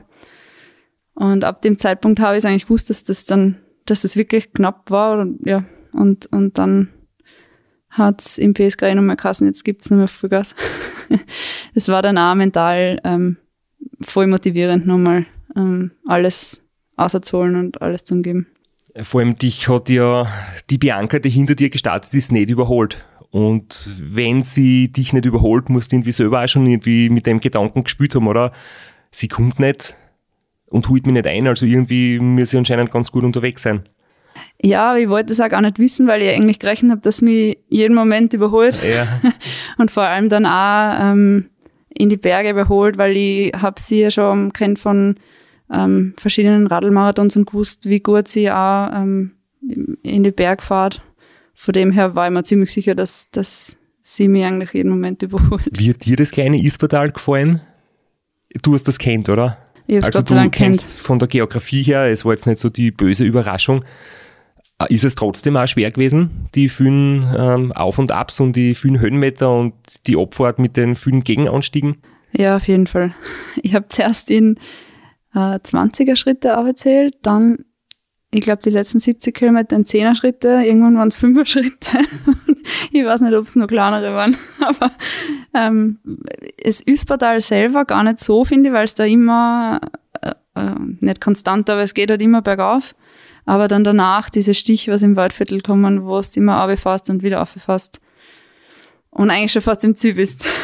[1.14, 4.90] Und ab dem Zeitpunkt habe ich eigentlich gewusst, dass das dann, dass das wirklich knapp
[4.90, 5.18] war.
[5.18, 6.88] Und, ja, und, und dann
[7.90, 10.55] hat's im PSG eh nochmal geheißen, jetzt gibt's nur mehr Vollgas.
[11.75, 13.37] das war dann auch mental ähm,
[14.01, 16.62] voll motivierend, nochmal ähm, alles
[16.96, 18.46] auszuholen und alles zu geben.
[19.03, 20.27] Vor allem dich hat ja
[20.70, 23.05] die Bianca, die hinter dir gestartet ist, nicht überholt.
[23.31, 27.40] Und wenn sie dich nicht überholt, musst du irgendwie selber auch schon irgendwie mit dem
[27.40, 28.53] Gedanken gespielt haben, oder?
[29.11, 29.96] Sie kommt nicht
[30.66, 33.88] und holt mich nicht ein, also irgendwie muss sie anscheinend ganz gut unterwegs sein.
[34.62, 37.59] Ja, ich wollte es auch gar nicht wissen, weil ich eigentlich gerechnet habe, dass mich
[37.68, 38.81] jeden Moment überholt.
[38.83, 39.07] Ja.
[39.79, 41.50] und vor allem dann auch ähm,
[41.88, 45.16] in die Berge überholt, weil ich habe sie ja schon kennt von
[45.70, 49.33] ähm, verschiedenen Radlmarathons und gewusst, wie gut sie auch ähm,
[50.02, 51.02] in die Bergfahrt
[51.59, 55.22] von dem her war ich mir ziemlich sicher, dass, dass sie mich eigentlich jeden Moment
[55.22, 55.70] überholt.
[55.72, 57.62] Wie hat dir das kleine Ispertal gefallen?
[58.62, 59.57] Du hast das kennt, oder?
[59.87, 61.07] Ich also Gott du sei kennst kennt.
[61.07, 63.85] von der Geografie her, es war jetzt nicht so die böse Überraschung.
[64.79, 68.75] Äh, Ist es trotzdem auch schwer gewesen, die vielen ähm, Auf- und Abs und die
[68.75, 69.75] vielen Höhenmeter und
[70.07, 71.96] die Abfahrt mit den vielen Gegenanstiegen?
[72.33, 73.14] Ja, auf jeden Fall.
[73.62, 74.57] Ich habe zuerst in
[75.35, 77.59] äh, 20er Schritte aufgezählt, dann
[78.33, 81.99] ich glaube, die letzten 70 Kilometer in 10er Schritte, irgendwann waren es 5er Schritte.
[82.92, 84.37] ich weiß nicht, ob es nur kleinere waren.
[84.61, 84.90] Aber
[85.55, 85.98] ähm,
[86.62, 89.81] das Üspertal selber gar nicht so, finde ich, weil es da immer,
[90.20, 92.94] äh, äh, nicht konstant, aber es geht halt immer bergauf.
[93.44, 97.40] Aber dann danach diese Stich, was im Waldviertel kommen, wo es immer runterfährst und wieder
[97.40, 98.00] aufgefasst.
[99.11, 100.46] Und eigentlich schon fast im Ziel bist.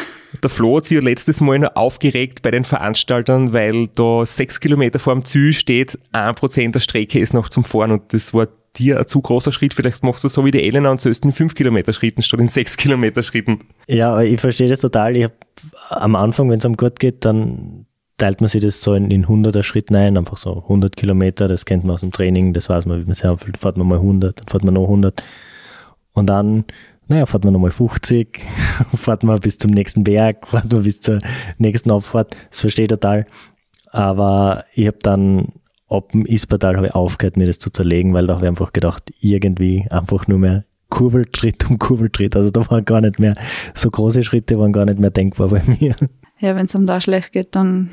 [0.43, 4.97] Der Flo hat sich letztes Mal noch aufgeregt bei den Veranstaltern, weil da sechs Kilometer
[4.97, 8.47] vor dem Ziel steht, ein Prozent der Strecke ist noch zum Fahren und das war
[8.77, 9.73] dir ein zu großer Schritt.
[9.73, 12.47] Vielleicht machst du so wie die Elena und sollst in fünf Kilometer Schritten statt in
[12.47, 13.59] sechs Kilometer Schritten.
[13.87, 15.15] Ja, ich verstehe das total.
[15.15, 15.33] Ich hab,
[15.89, 17.85] am Anfang, wenn es am gut geht, dann
[18.17, 21.65] teilt man sich das so in, in 100er Schritten ein, einfach so 100 Kilometer, das
[21.65, 23.97] kennt man aus dem Training, das weiß man, wie man sehr viel, fährt man mal
[23.97, 25.23] 100, dann fährt man noch 100
[26.13, 26.65] und dann
[27.07, 28.39] naja, fährt man nochmal 50,
[28.95, 31.19] fährt man bis zum nächsten Berg, fährt man bis zur
[31.57, 33.25] nächsten Abfahrt, das verstehe ich total.
[33.91, 35.49] Aber ich habe dann
[35.93, 38.73] ab dem Ispertal habe ich aufgehört, mir das zu zerlegen, weil da habe ich einfach
[38.73, 42.35] gedacht, irgendwie einfach nur mehr Kurbeltritt um Kurbeltritt.
[42.35, 43.33] Also da waren gar nicht mehr,
[43.73, 45.95] so große Schritte waren gar nicht mehr denkbar bei mir.
[46.39, 47.89] Ja, wenn es um da schlecht geht, dann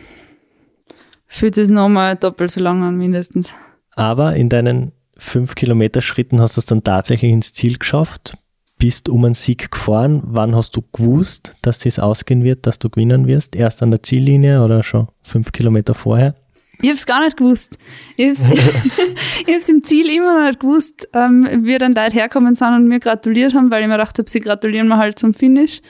[1.27, 3.55] fühlt es nochmal doppelt so lang an, mindestens.
[3.95, 8.37] Aber in deinen fünf Kilometer Schritten hast du es dann tatsächlich ins Ziel geschafft,
[8.79, 10.23] bist um einen Sieg gefahren.
[10.25, 13.55] Wann hast du gewusst, dass das ausgehen wird, dass du gewinnen wirst?
[13.55, 16.35] Erst an der Ziellinie oder schon fünf Kilometer vorher?
[16.83, 17.79] Ich habe es gar nicht gewusst.
[18.16, 22.75] Ich habe es im Ziel immer noch nicht gewusst, ähm, wie dann Leute herkommen sind
[22.75, 25.81] und mir gratuliert haben, weil ich mir gedacht habe, sie gratulieren mir halt zum Finish.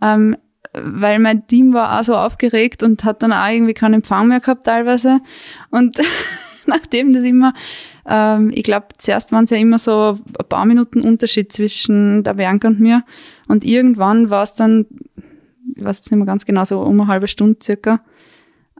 [0.00, 0.36] Ähm,
[0.74, 4.40] weil mein Team war auch so aufgeregt und hat dann auch irgendwie keinen Empfang mehr
[4.40, 5.20] gehabt teilweise.
[5.70, 5.98] Und
[6.66, 7.52] nachdem das immer,
[8.06, 12.34] ähm, ich glaube, zuerst waren es ja immer so ein paar Minuten Unterschied zwischen der
[12.34, 13.04] Bianca und mir.
[13.48, 14.86] Und irgendwann war es dann,
[15.76, 18.00] ich weiß jetzt nicht mehr ganz genau, so um eine halbe Stunde circa.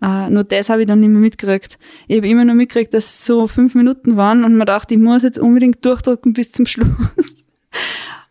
[0.05, 1.79] Uh, nur das habe ich dann nicht mehr mitgekriegt.
[2.09, 5.01] Ich habe immer nur mitgekriegt, dass es so fünf Minuten waren und man dachte, ich
[5.01, 6.89] muss jetzt unbedingt durchdrücken bis zum Schluss.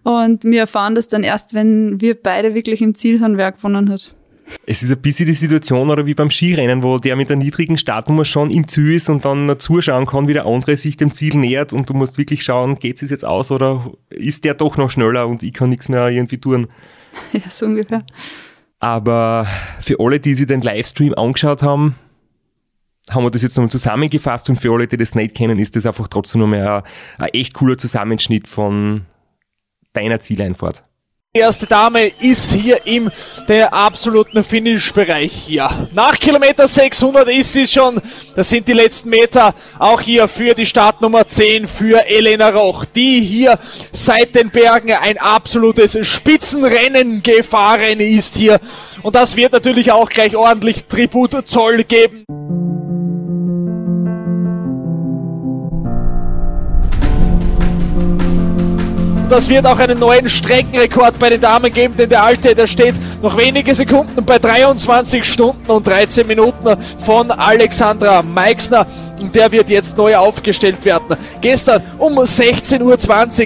[0.03, 3.89] Und wir erfahren das dann erst, wenn wir beide wirklich im Ziel sind, wer gewonnen
[3.89, 4.15] hat.
[4.65, 7.77] Es ist ein bisschen die Situation oder wie beim Skirennen, wo der mit der niedrigen
[7.77, 11.37] Startnummer schon im Ziel ist und dann zuschauen kann, wie der andere sich dem Ziel
[11.37, 14.91] nähert und du musst wirklich schauen, geht es jetzt aus oder ist der doch noch
[14.91, 16.67] schneller und ich kann nichts mehr irgendwie tun.
[17.33, 18.03] Ja, so ungefähr.
[18.81, 19.47] Aber
[19.79, 21.95] für alle, die sich den Livestream angeschaut haben,
[23.09, 25.85] haben wir das jetzt nochmal zusammengefasst und für alle, die das nicht kennen, ist das
[25.85, 26.83] einfach trotzdem nochmal ein,
[27.19, 29.05] ein echt cooler Zusammenschnitt von
[29.93, 30.83] deiner Zieleinfahrt.
[31.33, 33.09] Die erste Dame ist hier im
[33.47, 35.87] der absoluten Finish-Bereich hier.
[35.93, 38.01] Nach Kilometer 600 ist sie schon.
[38.35, 43.21] Das sind die letzten Meter auch hier für die Startnummer 10 für Elena Roch, die
[43.21, 43.59] hier
[43.93, 48.59] seit den Bergen ein absolutes Spitzenrennen gefahren ist hier.
[49.01, 52.25] Und das wird natürlich auch gleich ordentlich Tribut Zoll geben.
[59.31, 62.95] Das wird auch einen neuen Streckenrekord bei den Damen geben, denn der alte, der steht
[63.21, 68.85] noch wenige Sekunden bei 23 Stunden und 13 Minuten von Alexandra Meixner.
[69.33, 71.15] Der wird jetzt neu aufgestellt werden.
[71.39, 72.81] Gestern um 16.20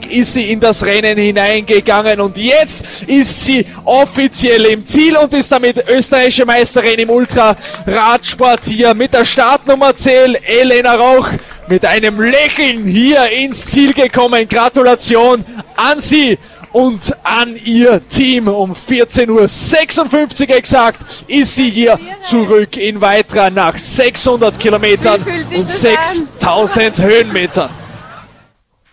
[0.08, 5.36] Uhr ist sie in das Rennen hineingegangen und jetzt ist sie offiziell im Ziel und
[5.36, 11.30] ist damit österreichische Meisterin im Ultra-Radsport hier mit der Startnummer 10, Elena Rauch
[11.68, 14.48] mit einem Lächeln hier ins Ziel gekommen.
[14.48, 15.44] Gratulation
[15.76, 16.38] an Sie
[16.76, 18.50] und an ihr Team.
[18.50, 25.22] Um 14.56 Uhr exakt ist sie hier zurück in Weitra nach 600 Kilometern
[25.56, 27.70] und 6000 Höhenmetern.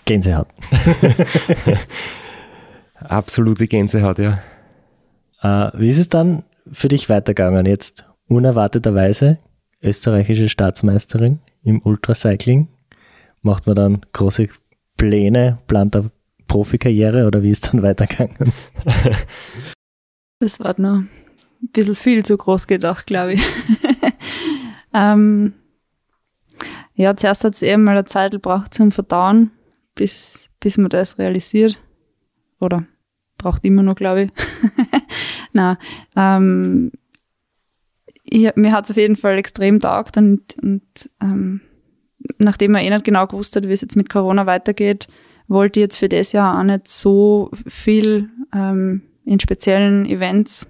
[0.05, 0.47] Gänsehaut.
[3.01, 4.39] Absolute Gänsehaut, ja.
[5.43, 7.67] Äh, wie ist es dann für dich weitergegangen?
[7.67, 9.39] Jetzt unerwarteterweise
[9.83, 12.69] österreichische Staatsmeisterin im Ultracycling.
[13.43, 14.49] Macht man dann große
[14.97, 16.11] Pläne, plant eine
[16.47, 18.53] Profikarriere oder wie ist dann weitergegangen?
[20.39, 21.09] Das war noch ein
[21.73, 23.43] bisschen viel zu groß gedacht, glaube ich.
[24.95, 25.55] ähm,
[26.95, 29.51] ja, zuerst hat es eben mal eine Zeit gebraucht zum Verdauen,
[29.95, 31.83] bis, bis man das realisiert.
[32.61, 32.85] Oder
[33.39, 34.31] braucht immer noch, glaube ich.
[35.53, 35.79] Na,
[36.17, 36.93] ähm,
[38.33, 40.83] ich, mir hat es auf jeden Fall extrem taugt und, und
[41.21, 41.61] ähm,
[42.39, 45.07] nachdem man eh nicht genau gewusst hat, wie es jetzt mit Corona weitergeht,
[45.49, 50.67] wollte ich jetzt für das Jahr auch nicht so viel ähm, in speziellen Events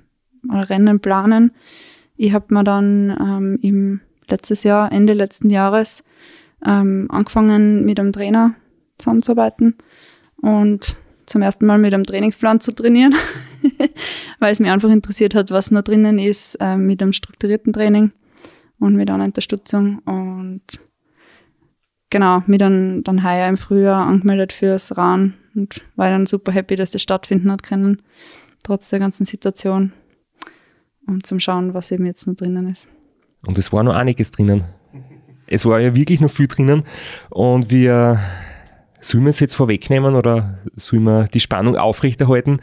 [0.49, 1.53] oder Rennen planen.
[2.17, 6.03] Ich habe mir dann ähm, im letztes Jahr, Ende letzten Jahres,
[6.67, 8.55] ähm, angefangen mit einem Trainer
[8.99, 9.77] zusammenzuarbeiten
[10.41, 13.15] und zum ersten Mal mit einem Trainingsplan zu trainieren,
[14.39, 18.13] weil es mich einfach interessiert hat, was noch drinnen ist äh, mit einem strukturierten Training
[18.79, 20.01] und mit einer Unterstützung.
[20.01, 20.63] Und
[22.11, 26.77] genau, mich dann, dann heuer im Frühjahr angemeldet fürs RAN und war dann super happy,
[26.77, 28.03] dass das stattfinden hat können,
[28.65, 29.93] trotz der ganzen Situation.
[31.07, 32.87] Und zum Schauen, was eben jetzt noch drinnen ist.
[33.47, 34.65] Und es war noch einiges drinnen.
[35.47, 36.85] Es war ja wirklich noch viel drinnen.
[37.29, 38.21] Und wir
[39.03, 42.61] Sollen wir es jetzt vorwegnehmen oder sollen wir die Spannung aufrechterhalten?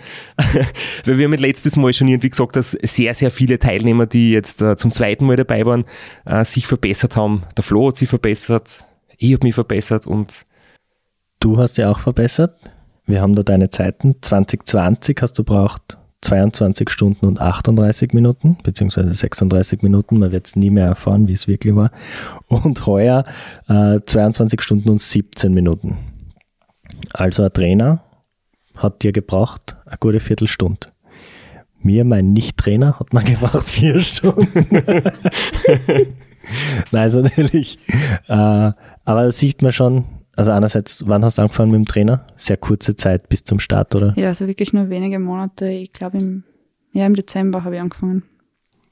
[1.05, 4.61] Weil wir haben letztes Mal schon irgendwie gesagt, dass sehr, sehr viele Teilnehmer, die jetzt
[4.61, 5.85] äh, zum zweiten Mal dabei waren,
[6.25, 7.43] äh, sich verbessert haben.
[7.57, 8.87] Der Flo hat sich verbessert,
[9.17, 10.45] ich habe mich verbessert und
[11.39, 12.59] Du hast ja auch verbessert.
[13.05, 14.15] Wir haben da deine Zeiten.
[14.21, 20.19] 2020 hast du braucht 22 Stunden und 38 Minuten, beziehungsweise 36 Minuten.
[20.19, 21.91] Man wird es nie mehr erfahren, wie es wirklich war.
[22.49, 23.23] Und heuer
[23.69, 25.97] äh, 22 Stunden und 17 Minuten.
[27.13, 28.03] Also ein Trainer
[28.75, 30.87] hat dir gebraucht eine gute Viertelstunde.
[31.81, 34.67] Mir, mein Nicht-Trainer, hat man gebraucht vier Stunden.
[36.91, 37.77] Nein, also natürlich.
[38.27, 40.05] Äh, aber da sieht man schon,
[40.35, 42.25] also einerseits, wann hast du angefangen mit dem Trainer?
[42.35, 44.13] Sehr kurze Zeit bis zum Start, oder?
[44.15, 45.69] Ja, also wirklich nur wenige Monate.
[45.69, 46.43] Ich glaube, im,
[46.93, 48.23] ja, im Dezember habe ich angefangen.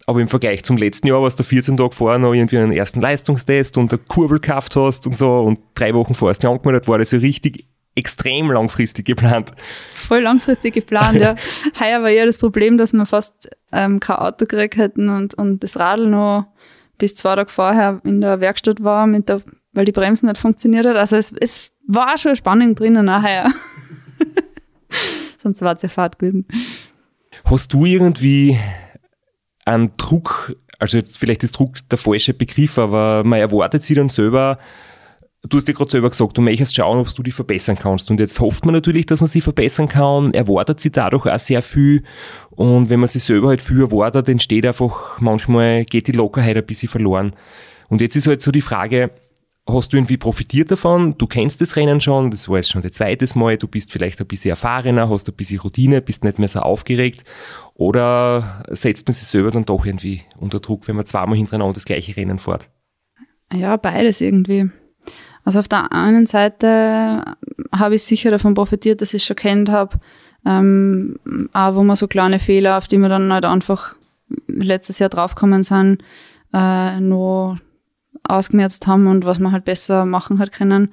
[0.06, 3.02] Aber im Vergleich zum letzten Jahr, was du 14 Tage vorher noch irgendwie einen ersten
[3.02, 6.88] Leistungstest und eine Kurbel gekauft hast und so und drei Wochen vorher hast du angemeldet,
[6.88, 9.52] war das ja richtig extrem langfristig geplant.
[9.92, 11.36] Voll langfristig geplant, ja.
[11.80, 15.64] Heuer war ja das Problem, dass wir fast ähm, kein Auto gekriegt hätten und, und
[15.64, 16.46] das Radl noch
[16.98, 19.42] bis zwei Tage vorher in der Werkstatt war, mit der,
[19.74, 20.96] weil die Bremsen nicht funktioniert hat.
[20.96, 23.52] Also es, es war schon Spannung drinnen auch heuer.
[25.44, 26.46] Sonst war es ja Fahrt gewesen.
[27.46, 28.58] Hast du irgendwie
[29.66, 34.10] einen Druck, also jetzt vielleicht ist Druck der falsche Begriff, aber man erwartet sich dann
[34.10, 34.60] selber,
[35.50, 38.10] du hast ja gerade selber gesagt, du möchtest schauen, ob du dich verbessern kannst.
[38.12, 41.62] Und jetzt hofft man natürlich, dass man sich verbessern kann, erwartet sich dadurch auch sehr
[41.62, 42.04] viel.
[42.52, 46.66] Und wenn man sich selber halt viel erwartet, entsteht einfach, manchmal geht die Lockerheit ein
[46.66, 47.34] bisschen verloren.
[47.90, 49.12] Und jetzt ist halt so die Frage,
[49.68, 51.18] hast du irgendwie profitiert davon?
[51.18, 54.20] Du kennst das Rennen schon, das war jetzt schon das zweite Mal, du bist vielleicht
[54.20, 57.24] ein bisschen erfahrener, hast ein bisschen Routine, bist nicht mehr so aufgeregt.
[57.76, 61.86] Oder setzt man sich selber dann doch irgendwie unter Druck, wenn man zweimal hintereinander das
[61.86, 62.70] gleiche Rennen fährt?
[63.54, 64.70] Ja, beides irgendwie.
[65.48, 67.24] Also auf der einen Seite
[67.74, 69.98] habe ich sicher davon profitiert, dass ich es schon kennt habe,
[70.46, 71.18] ähm,
[71.54, 73.96] auch wo man so kleine Fehler, auf die wir dann halt einfach
[74.48, 76.04] letztes Jahr draufgekommen sind,
[76.54, 77.60] äh, nur
[78.28, 80.92] ausgemerzt haben und was man halt besser machen hat können.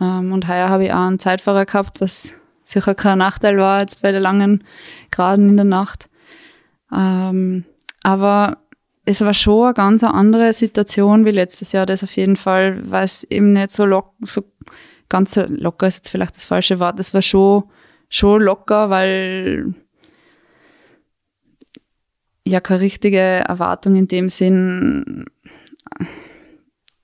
[0.00, 2.32] Ähm, und heuer habe ich auch einen Zeitfahrer gehabt, was
[2.64, 4.64] sicher kein Nachteil war jetzt bei der langen
[5.12, 6.10] Graden in der Nacht.
[6.92, 7.64] Ähm,
[8.02, 8.58] aber
[9.04, 13.04] es war schon eine ganz andere Situation wie letztes Jahr, das auf jeden Fall, weil
[13.04, 14.42] es eben nicht so locker, so
[15.08, 17.64] ganz so locker ist jetzt vielleicht das falsche Wort, es war schon,
[18.08, 19.74] schon locker, weil
[22.46, 25.26] ja keine richtige Erwartung in dem Sinn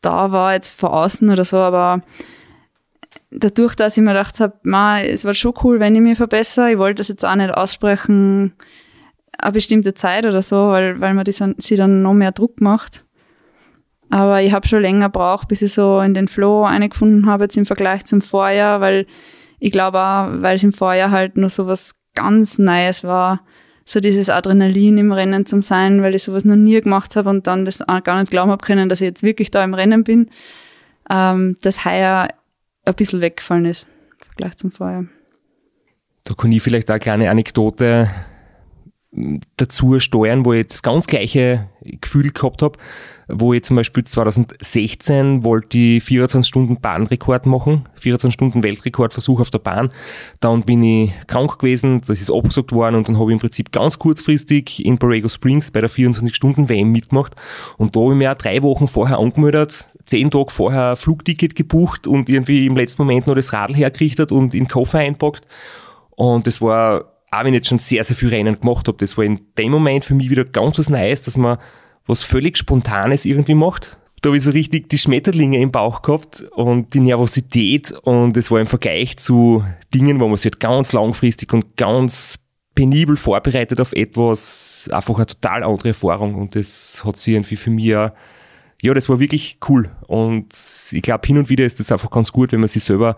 [0.01, 2.03] da war jetzt von außen oder so, aber
[3.31, 4.55] dadurch, dass ich mir gedacht habe,
[5.05, 8.55] es war schon cool, wenn ich mich verbessere, ich wollte das jetzt auch nicht aussprechen,
[9.43, 13.05] eine bestimmte Zeit oder so, weil, weil man die, sie dann noch mehr Druck macht.
[14.11, 17.57] Aber ich habe schon länger braucht, bis ich so in den Flow eingefunden habe, jetzt
[17.57, 19.07] im Vergleich zum Vorjahr, weil
[19.61, 23.43] ich glaube auch, weil es im Vorjahr halt nur so was ganz Neues war,
[23.85, 27.47] so dieses Adrenalin im Rennen zum sein, weil ich sowas noch nie gemacht habe und
[27.47, 30.31] dann das gar nicht glauben habe können, dass ich jetzt wirklich da im Rennen bin,
[31.09, 32.29] ähm, das heuer
[32.85, 33.87] ein bisschen weggefallen ist
[34.19, 35.05] im Vergleich zum Vorjahr.
[36.25, 38.11] Da kann ich vielleicht eine kleine Anekdote
[39.57, 42.79] dazu steuern, wo ich das ganz gleiche Gefühl gehabt habe,
[43.29, 49.51] wo ich zum Beispiel 2016 wollte ich 24 Stunden Bahnrekord machen, 24 Stunden Weltrekordversuch auf
[49.51, 49.91] der Bahn.
[50.41, 53.73] Dann bin ich krank gewesen, das ist abgesagt worden und dann habe ich im Prinzip
[53.73, 57.35] ganz kurzfristig in Borrego Springs bei der 24 Stunden WM mitgemacht
[57.77, 61.55] und da habe ich mir auch drei Wochen vorher angemeldet, zehn Tage vorher ein Flugticket
[61.55, 65.47] gebucht und irgendwie im letzten Moment noch das Radl hergerichtet und in den Koffer einpackt
[66.11, 69.17] und das war auch wenn ich jetzt schon sehr, sehr viel Rennen gemacht habe, das
[69.17, 71.59] war in dem Moment für mich wieder ganz was Neues, dass man
[72.07, 73.99] was völlig Spontanes irgendwie macht.
[74.23, 78.51] Da habe ich so richtig die Schmetterlinge im Bauch gehabt und die Nervosität und es
[78.51, 79.65] war im Vergleich zu
[79.95, 82.39] Dingen, wo man sich halt ganz langfristig und ganz
[82.75, 87.71] penibel vorbereitet auf etwas, einfach eine total andere Erfahrung und das hat sich irgendwie für
[87.71, 88.13] mich ja,
[88.83, 90.49] das war wirklich cool und
[90.93, 93.17] ich glaube, hin und wieder ist das einfach ganz gut, wenn man sich selber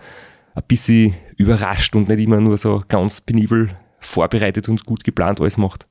[0.54, 3.70] ein bisschen überrascht und nicht immer nur so ganz penibel
[4.02, 5.86] vorbereitet und gut geplant alles macht.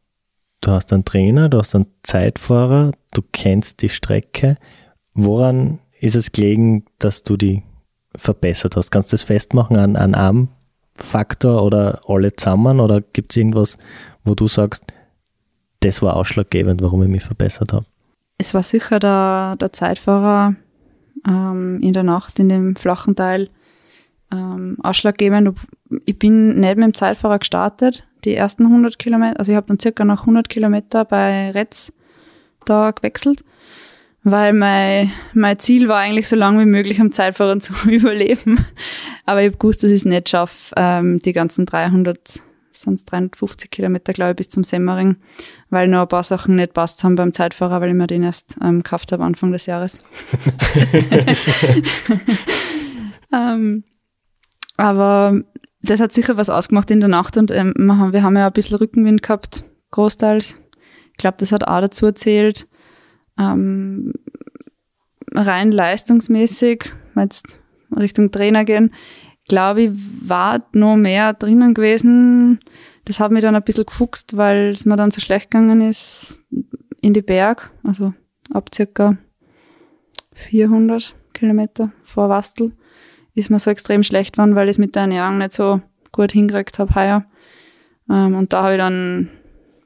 [0.62, 4.58] Du hast einen Trainer, du hast einen Zeitfahrer, du kennst die Strecke.
[5.14, 7.64] Woran ist es gelegen, dass du die
[8.16, 8.92] verbessert hast?
[8.92, 10.50] Kannst du das festmachen an, an einem
[10.96, 12.80] Faktor oder alle zusammen?
[12.80, 13.78] Oder gibt es irgendwas,
[14.24, 14.84] wo du sagst,
[15.80, 17.86] das war ausschlaggebend, warum ich mich verbessert habe?
[18.38, 20.56] Es war sicher der, der Zeitfahrer
[21.28, 23.50] ähm, in der Nacht in dem flachen Teil
[24.32, 25.58] ähm, ausschlaggebend.
[26.06, 29.40] Ich bin nicht mit dem Zeitfahrer gestartet, die ersten 100 Kilometer.
[29.40, 31.94] Also ich habe dann circa nach 100 Kilometer bei Retz
[32.66, 33.44] da gewechselt,
[34.24, 38.66] weil mein, mein Ziel war eigentlich so lange wie möglich am Zeitfahrer zu überleben.
[39.26, 42.42] Aber ich habe gewusst, dass ich es nicht schaffe, ähm, die ganzen 300
[42.74, 45.18] sind 350 Kilometer, glaube ich, bis zum Semmering,
[45.70, 48.58] weil nur ein paar Sachen nicht passt haben beim Zeitfahrer, weil ich mir den erst
[48.64, 50.00] ähm, gekauft habe Anfang des Jahres.
[53.34, 53.84] ähm,
[54.82, 55.40] aber
[55.84, 58.78] das hat sicher was ausgemacht in der Nacht und ähm, wir haben ja ein bisschen
[58.78, 60.58] Rückenwind gehabt, großteils.
[61.12, 62.68] Ich glaube, das hat auch dazu erzählt.
[63.38, 64.14] Ähm,
[65.36, 67.60] rein leistungsmäßig, jetzt
[67.96, 68.92] Richtung Trainer gehen,
[69.48, 69.92] glaube ich,
[70.28, 72.60] war noch mehr drinnen gewesen.
[73.06, 76.44] Das hat mich dann ein bisschen gefuchst, weil es mir dann so schlecht gegangen ist
[77.02, 78.16] in die Berg, also
[78.52, 79.16] ab circa
[80.34, 82.74] 400 Kilometer vor Wastel
[83.36, 86.32] ist mir so extrem schlecht geworden, weil ich es mit der Ernährung nicht so gut
[86.32, 87.26] hingekriegt habe heuer.
[88.10, 89.30] Ähm, und da habe ich dann,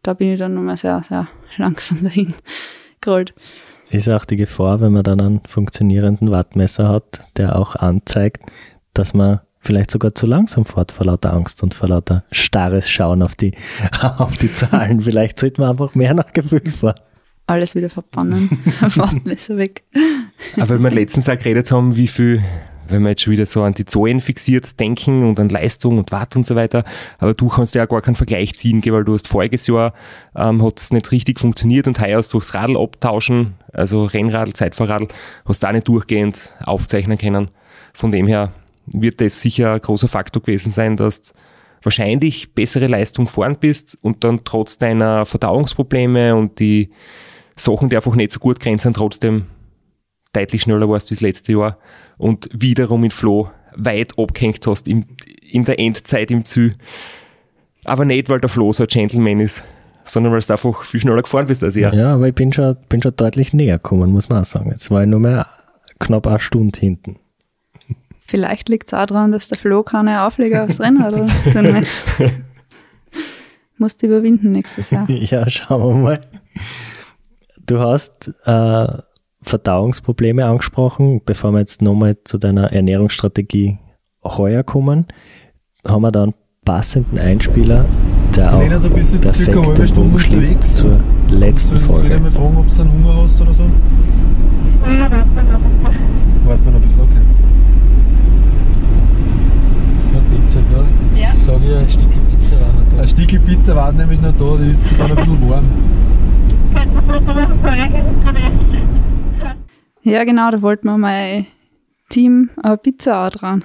[0.03, 1.27] da bin ich dann nochmal sehr, sehr
[1.57, 2.33] langsam dahin
[3.01, 3.33] gerollt.
[3.89, 8.51] Ist auch die Gefahr, wenn man dann einen funktionierenden Wattmesser hat, der auch anzeigt,
[8.93, 13.21] dass man vielleicht sogar zu langsam fährt vor lauter Angst und vor lauter starres Schauen
[13.21, 13.53] auf die,
[14.17, 15.01] auf die Zahlen.
[15.01, 16.95] Vielleicht sollte man einfach mehr nach Gefühl fahren.
[17.47, 18.49] Alles wieder verbannen.
[18.81, 19.83] Wattmesser weg.
[20.57, 22.43] Aber weil wir letztens auch geredet haben, wie viel,
[22.87, 26.11] wenn wir jetzt schon wieder so an die Zahlen fixiert denken und an Leistung und
[26.11, 26.83] Watt und so weiter,
[27.19, 29.93] aber du kannst ja gar keinen Vergleich ziehen, weil du hast voriges Jahr
[30.35, 34.53] ähm, hat es nicht richtig funktioniert und heuer hast du durchs Radl abtauschen, also Rennradl,
[34.53, 35.07] Zeitfahrradl,
[35.45, 37.49] hast auch nicht durchgehend aufzeichnen können.
[37.93, 38.51] Von dem her
[38.87, 41.33] wird das sicher ein großer Faktor gewesen sein, dass du
[41.85, 46.89] wahrscheinlich bessere Leistung fahren bist und dann trotz deiner Verdauungsprobleme und die
[47.55, 49.45] Sachen, die einfach nicht so gut grenzen, trotzdem
[50.35, 51.77] deutlich schneller warst wie das letzte Jahr
[52.17, 55.03] und wiederum in Flo weit abgehängt hast im,
[55.41, 56.75] in der Endzeit im Ziel.
[57.83, 59.63] Aber nicht, weil der Flo so ein Gentleman ist,
[60.05, 61.93] sondern weil du einfach viel schneller gefahren bist als er.
[61.93, 64.71] Ja, aber ich bin schon, bin schon deutlich näher gekommen, muss man auch sagen.
[64.71, 65.47] Jetzt war ich nur mehr
[65.99, 67.17] knapp eine Stunde hinten.
[68.27, 71.15] Vielleicht liegt es auch daran, dass der Flo keine Aufleger aufs Rennrad
[71.53, 72.31] möchte.
[73.77, 75.07] Musst du überwinden nächstes Jahr.
[75.09, 76.21] Ja, schauen wir mal.
[77.65, 78.87] Du hast äh,
[79.45, 81.21] Verdauungsprobleme angesprochen.
[81.25, 83.77] Bevor wir jetzt nochmal zu deiner Ernährungsstrategie
[84.23, 85.05] heuer kommen,
[85.87, 86.33] haben wir da einen
[86.65, 87.85] passenden Einspieler,
[88.35, 90.75] der auch Lena, du bist jetzt circa eine halbe perfekt Stunde schließt unterwegs.
[90.75, 92.19] zur letzten Soll ich Folge.
[92.19, 93.63] mal fragen, ob du einen Hunger hast oder so?
[93.63, 93.75] Warten
[96.65, 97.21] wir noch ein bisschen, okay.
[99.99, 100.83] Ist noch Pizza da?
[101.19, 101.29] Ja.
[101.39, 103.01] Sag ich, ein Stück Pizza war noch da.
[103.03, 105.65] Ein Stückchen Pizza war nämlich noch da, die ist sogar noch ein bisschen warm.
[110.05, 111.47] Ja, genau, da wollten wir mein
[112.09, 113.63] Team eine Pizza auch dran.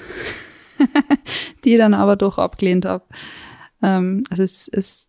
[1.64, 3.04] die ich dann aber doch abgelehnt habe.
[3.82, 5.08] Ähm, also es, es,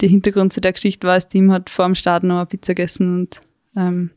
[0.00, 2.74] der Hintergrund zu der Geschichte war, das Team hat vor dem Start noch eine Pizza
[2.74, 3.40] gegessen und
[3.76, 4.10] ähm,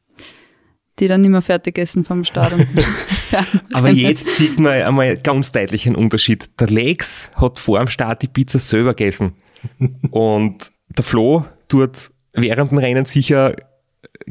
[0.99, 2.53] die dann nicht mehr fertig gegessen vom Start.
[3.73, 6.59] Aber jetzt sieht man einmal ganz deutlich einen Unterschied.
[6.59, 9.33] Der Lex hat vor dem Start die Pizza selber gegessen.
[10.11, 13.55] Und der Flo tut während dem Rennen sicher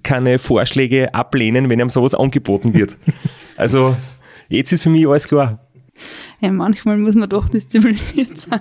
[0.03, 2.97] keine Vorschläge ablehnen, wenn ihm sowas angeboten wird.
[3.55, 3.95] Also
[4.49, 5.69] jetzt ist für mich alles klar.
[6.41, 8.61] ja, manchmal muss man doch diszipliniert sein.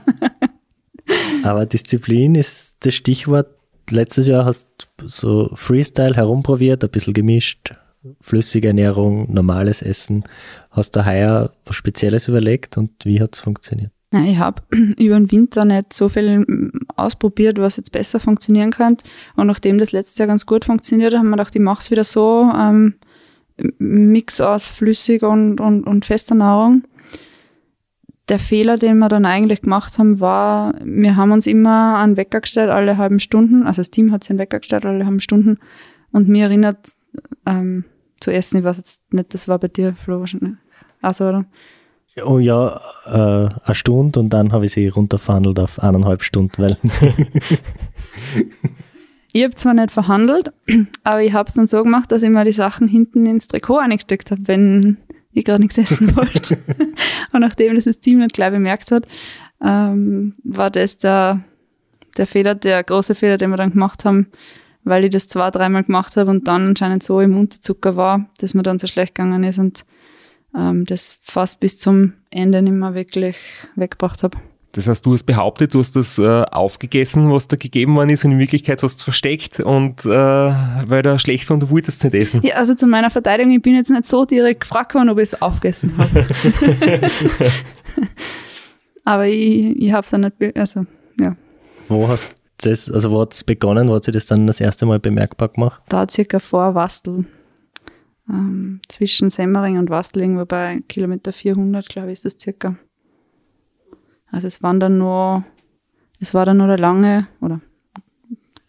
[1.44, 3.48] Aber Disziplin ist das Stichwort.
[3.90, 4.68] Letztes Jahr hast
[4.98, 7.74] du so Freestyle herumprobiert, ein bisschen gemischt,
[8.20, 10.24] flüssige Ernährung, normales Essen.
[10.70, 13.92] Hast du heuer was Spezielles überlegt und wie hat es funktioniert?
[14.12, 14.62] Ja, ich habe
[15.00, 19.06] über den Winter nicht so viel mm, ausprobiert, was jetzt besser funktionieren könnte.
[19.36, 22.04] Und nachdem das letztes Jahr ganz gut funktioniert haben wir gedacht, ich mache es wieder
[22.04, 22.52] so.
[22.54, 22.96] Ähm,
[23.78, 26.84] Mix aus flüssiger und, und, und fester Nahrung.
[28.30, 32.42] Der Fehler, den wir dann eigentlich gemacht haben, war, wir haben uns immer einen Wecker
[32.42, 33.68] gestellt, alle halben Stunden.
[33.68, 35.58] Also das Team hat sich einen Wecker gestellt, alle halben Stunden.
[36.12, 36.94] Und mir erinnert
[37.46, 37.86] ähm,
[38.20, 40.54] zu essen, ich weiß jetzt nicht, das war bei dir, Flo, wahrscheinlich.
[41.02, 41.46] Also, oder?
[42.26, 46.78] Oh ja, äh, eine Stunde und dann habe ich sie runterverhandelt auf eineinhalb Stunden, weil
[49.34, 50.52] Ich habe zwar nicht verhandelt,
[51.06, 53.78] aber ich habe es dann so gemacht, dass ich mir die Sachen hinten ins Trikot
[53.78, 54.98] eingesteckt habe, wenn
[55.32, 56.58] ich gerade nichts essen wollte.
[57.32, 59.08] und nachdem das das Team nicht gleich bemerkt hat,
[59.64, 61.40] ähm, war das der,
[62.18, 64.28] der Fehler, der große Fehler, den wir dann gemacht haben,
[64.84, 68.54] weil ich das zwei, dreimal gemacht habe und dann anscheinend so im Unterzucker war, dass
[68.54, 69.86] mir dann so schlecht gegangen ist und
[70.56, 73.38] ähm, das fast bis zum Ende nicht mehr wirklich
[73.76, 74.38] weggebracht habe.
[74.74, 78.24] Das heißt, du hast behauptet, du hast das äh, aufgegessen, was da gegeben worden ist
[78.24, 81.70] und in Wirklichkeit hast du es versteckt und äh, weil da schlecht war und du
[81.70, 82.42] wolltest es nicht essen.
[82.44, 85.34] Ja, also zu meiner Verteidigung, ich bin jetzt nicht so direkt gefragt worden, ob ich
[85.34, 86.26] es aufgegessen habe.
[89.04, 90.86] Aber ich, ich habe es dann nicht, also,
[91.20, 91.36] ja,
[91.90, 94.86] wo hast das, also wo hat es begonnen, wo hat sie das dann das erste
[94.86, 95.82] Mal bemerkbar gemacht?
[95.90, 97.26] da circa vor Wastel.
[98.30, 102.76] Ähm, zwischen Semmering und Wastel, irgendwo bei Kilometer 400, glaube ich, ist das circa.
[104.32, 105.44] Also es waren dann nur,
[106.20, 107.60] es war dann nur der lange, oder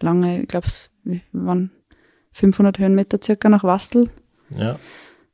[0.01, 0.91] lange, ich glaube, es
[1.33, 1.71] waren
[2.33, 4.11] 500 Höhenmeter circa nach Wastel.
[4.51, 4.79] Ja.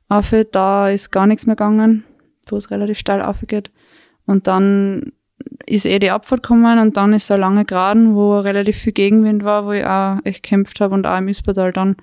[0.09, 2.05] Auf, da ist gar nichts mehr gegangen,
[2.47, 3.71] wo es relativ steil aufgeht.
[4.27, 5.13] Und dann
[5.67, 8.93] ist eh die Abfahrt gekommen und dann ist so eine lange Geraden, wo relativ viel
[8.93, 11.97] Gegenwind war, wo ich auch echt gekämpft habe und auch im Ispertal dann.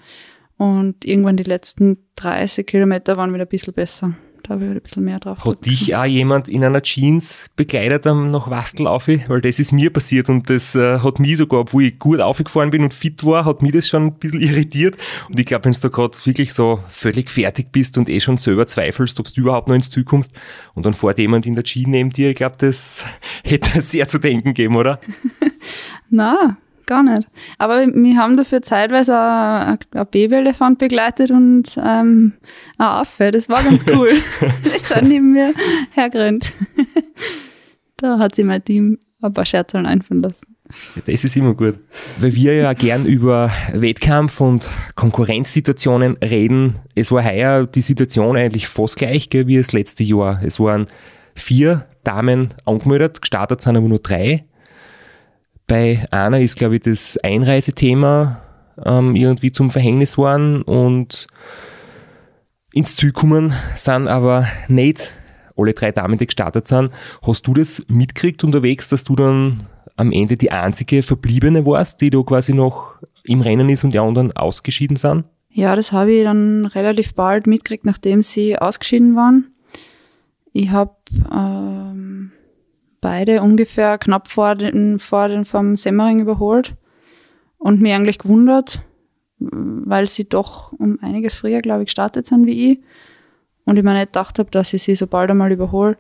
[0.58, 4.16] Und irgendwann die letzten 30 Kilometer waren wieder ein bisschen besser.
[4.44, 5.40] da habe ich halt ein bisschen mehr drauf.
[5.40, 5.66] Hat gedrückt.
[5.66, 9.10] dich auch jemand in einer Jeans begleitet am nach Wastel auf?
[9.10, 12.70] Weil das ist mir passiert und das äh, hat mich sogar, obwohl ich gut aufgefahren
[12.70, 14.96] bin und fit war, hat mich das schon ein bisschen irritiert.
[15.28, 18.66] Und ich glaube, wenn du gerade wirklich so völlig fertig bist und eh schon selber
[18.66, 20.32] zweifelst, ob du überhaupt noch ins Ziel kommst
[20.74, 23.04] und dann fährt jemand in der Jeans neben dir, ich glaube, das
[23.44, 25.02] hätte sehr zu denken gegeben, oder?
[26.10, 27.28] Na, gar nicht.
[27.58, 32.34] Aber wir haben dafür zeitweise ein, ein Babyelefant begleitet und ähm,
[32.78, 33.32] ein Affe.
[33.32, 34.10] Das war ganz cool.
[34.64, 35.54] ist dann neben mir
[35.92, 36.54] hergerannt.
[37.98, 40.56] da hat sich mein Team ein paar Scherzeln einfallen lassen.
[41.06, 41.76] Das ist immer gut.
[42.20, 46.80] Weil wir ja gern über Wettkampf und Konkurrenzsituationen reden.
[46.96, 50.42] Es war heuer die Situation eigentlich fast gleich gell, wie das letzte Jahr.
[50.44, 50.88] Es waren
[51.36, 54.46] vier Damen angemeldet, gestartet sind aber nur drei.
[55.68, 58.42] Bei einer ist, glaube ich, das Einreisethema
[58.84, 61.28] ähm, irgendwie zum Verhängnis worden und
[62.74, 65.14] ins Ziel gekommen sind aber nicht
[65.58, 66.92] alle drei Damen, die gestartet sind.
[67.22, 72.10] Hast du das mitgekriegt unterwegs, dass du dann am Ende die einzige Verbliebene warst, die
[72.10, 75.24] da quasi noch im Rennen ist und die anderen ausgeschieden sind?
[75.50, 79.54] Ja, das habe ich dann relativ bald mitgekriegt, nachdem sie ausgeschieden waren.
[80.52, 80.96] Ich habe
[81.34, 82.32] ähm,
[83.06, 86.76] beide ungefähr knapp vor den, vor den vom Semmering überholt
[87.60, 88.82] und mir eigentlich gewundert,
[89.38, 92.80] weil sie doch um einiges früher, glaube ich, gestartet sind wie ich.
[93.64, 96.00] Und ich mir nicht gedacht habe, dass ich sie so bald einmal überhole.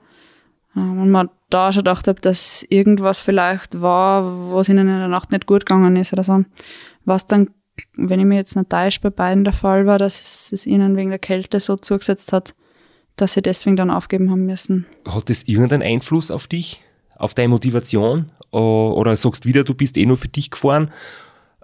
[0.75, 5.07] Ähm, Und man da schon gedacht habe, dass irgendwas vielleicht war, was ihnen in der
[5.07, 6.43] Nacht nicht gut gegangen ist oder so.
[7.03, 7.51] Was dann,
[7.97, 11.11] wenn ich mir jetzt nicht täusche, bei beiden der Fall war, dass es ihnen wegen
[11.11, 12.55] der Kälte so zugesetzt hat,
[13.15, 14.87] dass sie deswegen dann aufgeben haben müssen.
[15.07, 16.81] Hat das irgendeinen Einfluss auf dich,
[17.17, 18.31] auf deine Motivation?
[18.51, 20.91] O- Oder sagst wieder, du bist eh nur für dich gefahren?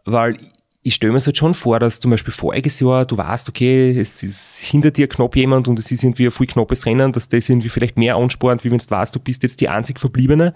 [0.05, 0.37] Weil
[0.83, 3.91] ich stelle mir es halt schon vor, dass zum Beispiel voriges Jahr du weißt, okay,
[3.99, 7.29] es ist hinter dir knapp jemand und es ist irgendwie ein voll knappes Rennen, dass
[7.29, 10.53] das irgendwie vielleicht mehr anspornt, wie wenn du weißt, du bist jetzt die einzig Verbliebene.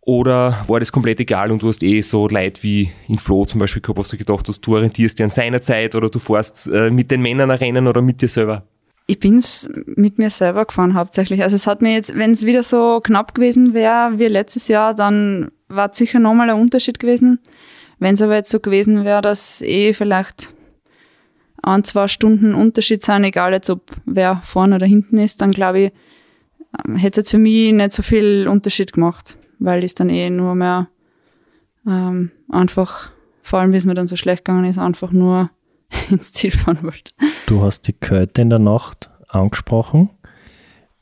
[0.00, 3.60] Oder war das komplett egal und du hast eh so Leid wie in Flo zum
[3.60, 6.66] Beispiel gehabt, hast du gedacht hast, du orientierst dich an seiner Zeit oder du fährst
[6.66, 8.64] äh, mit den Männern ein Rennen oder mit dir selber?
[9.10, 11.42] Ich bin's mit mir selber gefahren hauptsächlich.
[11.42, 14.94] Also es hat mir jetzt, wenn es wieder so knapp gewesen wäre wie letztes Jahr,
[14.94, 17.40] dann war es sicher nochmal ein Unterschied gewesen.
[17.98, 20.54] Wenn es aber jetzt so gewesen wäre, dass eh vielleicht
[21.60, 25.80] ein, zwei Stunden Unterschied sind, egal jetzt ob wer vorne oder hinten ist, dann glaube
[25.80, 25.92] ich,
[26.86, 30.30] ähm, hätte es jetzt für mich nicht so viel Unterschied gemacht, weil ich dann eh
[30.30, 30.88] nur mehr
[31.84, 33.10] ähm, einfach,
[33.42, 35.50] vor allem wie es mir dann so schlecht gegangen ist, einfach nur
[36.10, 37.12] ins Ziel fahren wollte.
[37.46, 40.10] Du hast die Kälte in der Nacht angesprochen.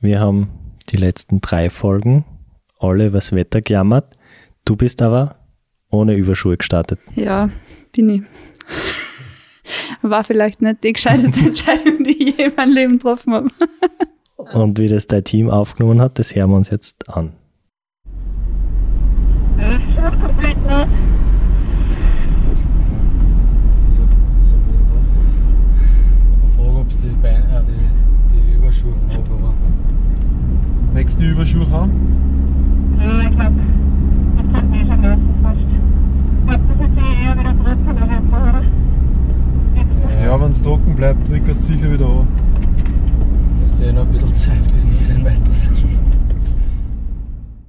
[0.00, 0.50] Wir haben
[0.90, 2.24] die letzten drei Folgen
[2.78, 4.14] alle über das Wetter gejammert.
[4.64, 5.36] Du bist aber
[5.90, 7.00] ohne Überschuhe gestartet.
[7.14, 7.50] Ja,
[7.92, 8.22] bin ich.
[10.02, 13.48] War vielleicht nicht die gescheiteste Entscheidung, die ich je in meinem Leben getroffen habe.
[14.36, 17.32] Und wie das dein Team aufgenommen hat, das hören wir uns jetzt an.
[19.58, 19.94] Ich
[26.54, 29.54] frage, ob sie die, Beine, äh, die, die Überschuhe haben, aber
[31.18, 32.96] Nächste Überschuhe haben?
[33.00, 33.56] Ja, ich glaube,
[34.36, 35.58] das kann eh schon lassen fast.
[36.46, 38.62] Glaubst du, dass sie eher wieder trocken oder jetzt, oder?
[40.24, 42.28] Ja, wenn es trocken bleibt, drückt es sicher wieder an.
[43.64, 45.78] es ist ja noch ein bisschen Zeit, bis wir dann weiter sind.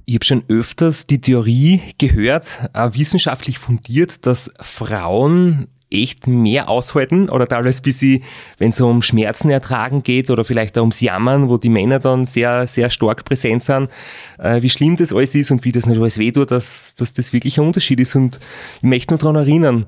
[0.04, 7.48] Ich habe schon öfters die Theorie gehört, wissenschaftlich fundiert, dass Frauen echt mehr aushalten oder
[7.48, 8.22] teilweise bis sie,
[8.58, 12.24] wenn es um Schmerzen ertragen geht oder vielleicht auch ums Jammern, wo die Männer dann
[12.26, 13.90] sehr, sehr stark präsent sind,
[14.38, 17.32] äh, wie schlimm das alles ist und wie das nicht alles wehtut, dass, dass das
[17.32, 18.14] wirklich ein Unterschied ist.
[18.14, 18.38] Und
[18.76, 19.86] ich möchte nur daran erinnern,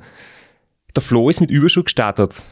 [0.95, 2.43] der Flo ist mit Überschuh gestartet.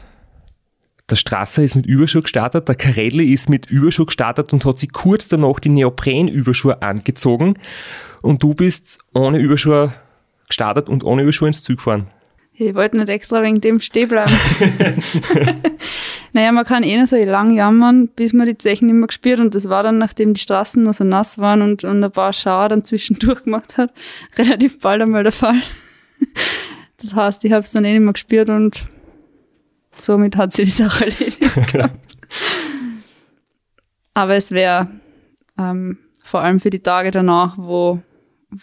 [1.09, 4.93] Der Strasser ist mit Überschuh gestartet, der Carelli ist mit Überschuh gestartet und hat sich
[4.93, 7.55] kurz danach die Neopren-Überschuhe angezogen.
[8.21, 9.93] Und du bist ohne Überschuhe
[10.47, 12.07] gestartet und ohne Überschuhe ins Zug gefahren.
[12.53, 14.33] Ich wollte nicht extra wegen dem stehen bleiben.
[16.33, 19.39] naja, man kann eh noch so lang jammern, bis man die Zechen nicht mehr gespürt
[19.39, 22.33] und das war dann, nachdem die Straßen noch so nass waren und, und ein paar
[22.33, 23.91] Schauer dann zwischendurch gemacht hat,
[24.37, 25.61] relativ bald einmal der Fall.
[27.01, 28.85] Das heißt, ich habe es dann eh nicht mehr gespürt und
[29.97, 32.17] somit hat sie die Sache erledigt gehabt.
[34.13, 34.89] Aber es wäre
[35.57, 38.01] ähm, vor allem für die Tage danach, wo,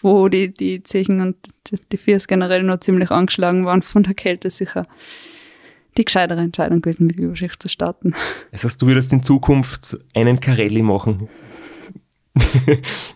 [0.01, 1.35] wo die, die Zechen und
[1.91, 4.85] die- Viers generell noch ziemlich angeschlagen waren von der Kälte, sicher
[5.97, 8.13] die gescheitere Entscheidung gewesen, mit Überschicht zu starten.
[8.51, 11.27] Das heißt, du würdest in Zukunft einen Carelli machen.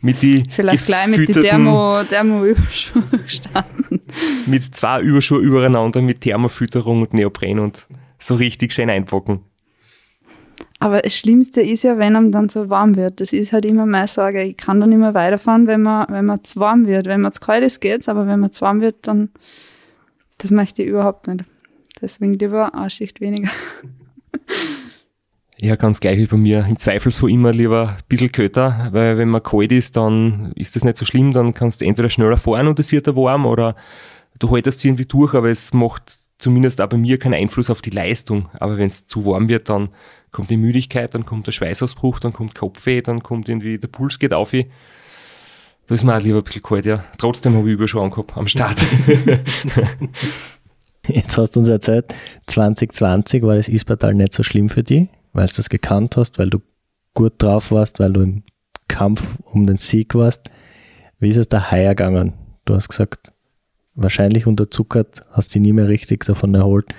[0.02, 4.02] mit die Vielleicht gleich mit die Thermo, Thermo-Überschuhe starten.
[4.48, 7.88] mit zwei Überschuhe übereinander, mit Thermofütterung und Neopren und
[8.20, 9.42] so richtig schön einpacken.
[10.84, 13.22] Aber das Schlimmste ist ja, wenn einem dann so warm wird.
[13.22, 14.44] Das ist halt immer meine Sorge.
[14.44, 17.06] Ich kann dann immer weiterfahren, wenn man, wenn man zu warm wird.
[17.06, 19.30] Wenn man zu kalt ist, geht's, aber wenn man zu warm wird, dann,
[20.40, 21.46] das möchte ich überhaupt nicht.
[22.02, 23.50] Deswegen lieber eine Schicht weniger.
[25.60, 26.66] Ja, ganz gleich wie bei mir.
[26.68, 30.84] Im Zweifelsfall immer lieber ein bisschen kälter, weil wenn man kalt ist, dann ist das
[30.84, 33.78] nicht so schlimm, dann kannst du entweder schneller fahren und es wird da warm oder
[34.40, 37.90] du haltest irgendwie durch, aber es macht zumindest auch bei mir keinen Einfluss auf die
[37.90, 38.50] Leistung.
[38.60, 39.90] Aber wenn es zu warm wird, dann
[40.32, 44.20] kommt die Müdigkeit, dann kommt der Schweißausbruch, dann kommt Kopfweh, dann kommt irgendwie der Puls
[44.20, 44.52] geht auf.
[44.52, 47.06] Da ist mir auch lieber ein bisschen kalt, ja.
[47.18, 48.78] Trotzdem habe ich Überschauen gehabt am Start.
[51.08, 52.14] Jetzt hast du uns erzählt,
[52.48, 56.50] 2020 war das Ispertal nicht so schlimm für dich, weil du das gekannt hast, weil
[56.50, 56.60] du
[57.14, 58.44] gut drauf warst, weil du im
[58.88, 60.50] Kampf um den Sieg warst.
[61.20, 62.34] Wie ist es da heuer gegangen?
[62.66, 63.33] Du hast gesagt,
[63.96, 66.94] wahrscheinlich unterzuckert, hast dich nie mehr richtig davon erholt.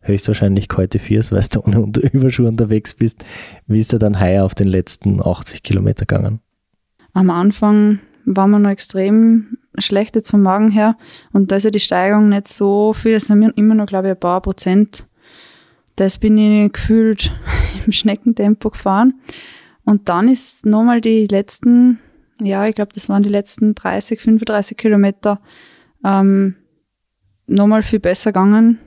[0.00, 3.24] Höchstwahrscheinlich kalte Viers, weil du ohne Überschuhe unterwegs bist.
[3.66, 6.40] Wie ist er dann heuer auf den letzten 80 Kilometer gegangen?
[7.12, 10.96] Am Anfang war man noch extrem schlecht jetzt vom Magen her
[11.32, 14.12] und da ist ja die Steigerung nicht so viel, das sind immer noch, glaube ich,
[14.12, 15.06] ein paar Prozent.
[15.96, 17.32] Das bin ich gefühlt
[17.86, 19.14] im Schneckentempo gefahren.
[19.84, 21.98] Und dann ist nochmal die letzten,
[22.40, 25.40] ja, ich glaube, das waren die letzten 30, 35 Kilometer
[26.04, 26.56] ähm,
[27.46, 28.78] nochmal viel besser gegangen.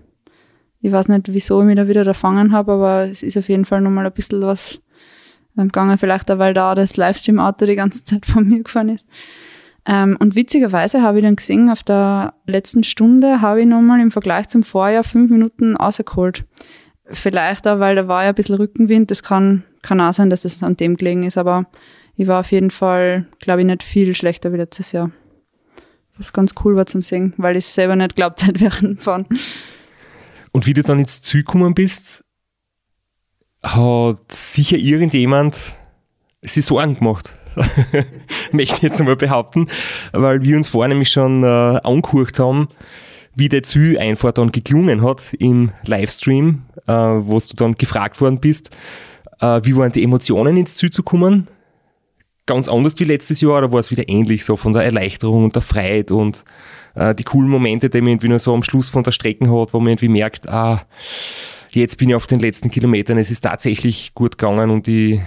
[0.82, 3.66] Ich weiß nicht, wieso ich mich da wieder erfangen habe, aber es ist auf jeden
[3.66, 4.82] Fall nochmal ein bisschen was
[5.58, 5.98] ähm, gegangen.
[5.98, 9.06] Vielleicht auch, weil da das Livestream-Auto die ganze Zeit von mir gefahren ist.
[9.86, 14.12] Ähm, und witzigerweise habe ich dann gesehen, auf der letzten Stunde habe ich nochmal im
[14.12, 16.46] Vergleich zum Vorjahr fünf Minuten rausgeholt.
[17.06, 19.12] Vielleicht auch, weil da war ja ein bisschen Rückenwind.
[19.12, 21.66] Das kann, kann auch sein, dass das an dem gelegen ist, aber
[22.16, 25.12] ich war auf jeden Fall, glaube ich, nicht viel schlechter wie letztes Jahr.
[26.18, 29.26] Was ganz cool war zum Singen, weil ich selber nicht glaubt hätte während Fahren.
[30.52, 32.24] Und wie du dann ins Ziel gekommen bist,
[33.64, 35.74] hat sicher irgendjemand
[36.42, 37.34] sich Sorgen gemacht.
[38.52, 39.68] Möchte ich jetzt einmal behaupten,
[40.12, 42.68] weil wir uns vorher nämlich schon äh, angehört haben,
[43.36, 48.40] wie der Ziel einfach dann geklungen hat im Livestream, äh, wo du dann gefragt worden
[48.40, 48.76] bist,
[49.40, 51.48] äh, wie waren die Emotionen ins Ziel zu kommen?
[52.46, 55.56] Ganz anders wie letztes Jahr, oder war es wieder ähnlich, so von der Erleichterung und
[55.56, 56.44] der Freiheit und
[56.96, 59.74] äh, die coolen Momente, die man irgendwie nur so am Schluss von der Strecke hat,
[59.74, 60.82] wo man irgendwie merkt, ah,
[61.70, 65.22] jetzt bin ich auf den letzten Kilometern, es ist tatsächlich gut gegangen und ich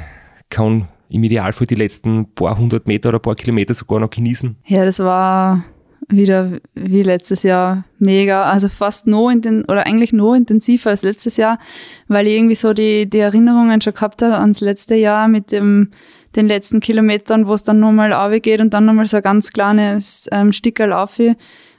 [0.51, 4.57] kann im Idealfall die letzten paar hundert Meter oder paar Kilometer sogar noch genießen.
[4.67, 5.65] Ja, das war
[6.09, 11.03] wieder wie letztes Jahr mega, also fast noch in den oder eigentlich noch intensiver als
[11.03, 11.59] letztes Jahr,
[12.07, 15.91] weil ich irgendwie so die, die Erinnerungen schon gehabt habe ans letzte Jahr mit dem
[16.37, 20.29] den letzten Kilometern, wo es dann nochmal geht und dann nochmal so ein ganz kleines
[20.31, 21.19] ähm, Stickerl auf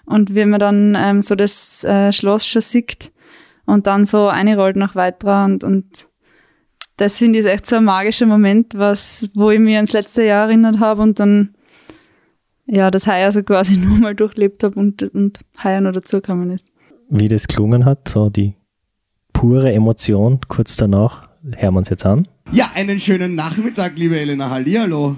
[0.05, 3.11] und wie man dann ähm, so das äh, Schloss schon sieht
[3.65, 6.07] und dann so eine noch weiter und, und
[6.97, 10.47] das finde ich echt so ein magischer Moment, was, wo ich mich ans letzte Jahr
[10.47, 11.53] erinnert habe und dann
[12.67, 16.67] ja, das heuer so quasi nur mal durchlebt habe und, und heuer noch dazugekommen ist.
[17.09, 18.55] Wie das gelungen hat, so die
[19.31, 22.27] pure Emotion kurz danach, hören wir uns jetzt an.
[22.51, 24.49] Ja, einen schönen Nachmittag, liebe Elena.
[24.49, 25.17] Hallihallo.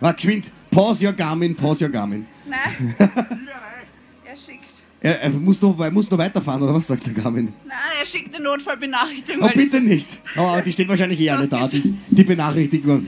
[0.00, 0.50] War geschwind.
[0.70, 2.26] Pause your Garmin, pause your Garmin.
[2.46, 2.94] Nein.
[2.98, 4.64] er schickt.
[5.00, 7.52] Er, er muss, noch, er muss noch weiterfahren, oder was sagt der Garmin?
[7.66, 9.42] Nein, er schickt eine Notfallbenachrichtigung.
[9.42, 10.08] Oh, bitte nicht.
[10.36, 13.06] Oh, aber die steht wahrscheinlich eh alle da, die, die Benachrichtigung.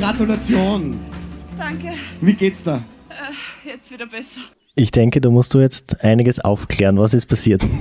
[0.00, 0.98] Gratulation.
[1.58, 1.92] Danke.
[2.20, 2.82] Wie geht's da?
[3.68, 4.40] Jetzt wieder besser.
[4.76, 6.98] Ich denke, da musst du jetzt einiges aufklären.
[6.98, 7.62] Was ist passiert?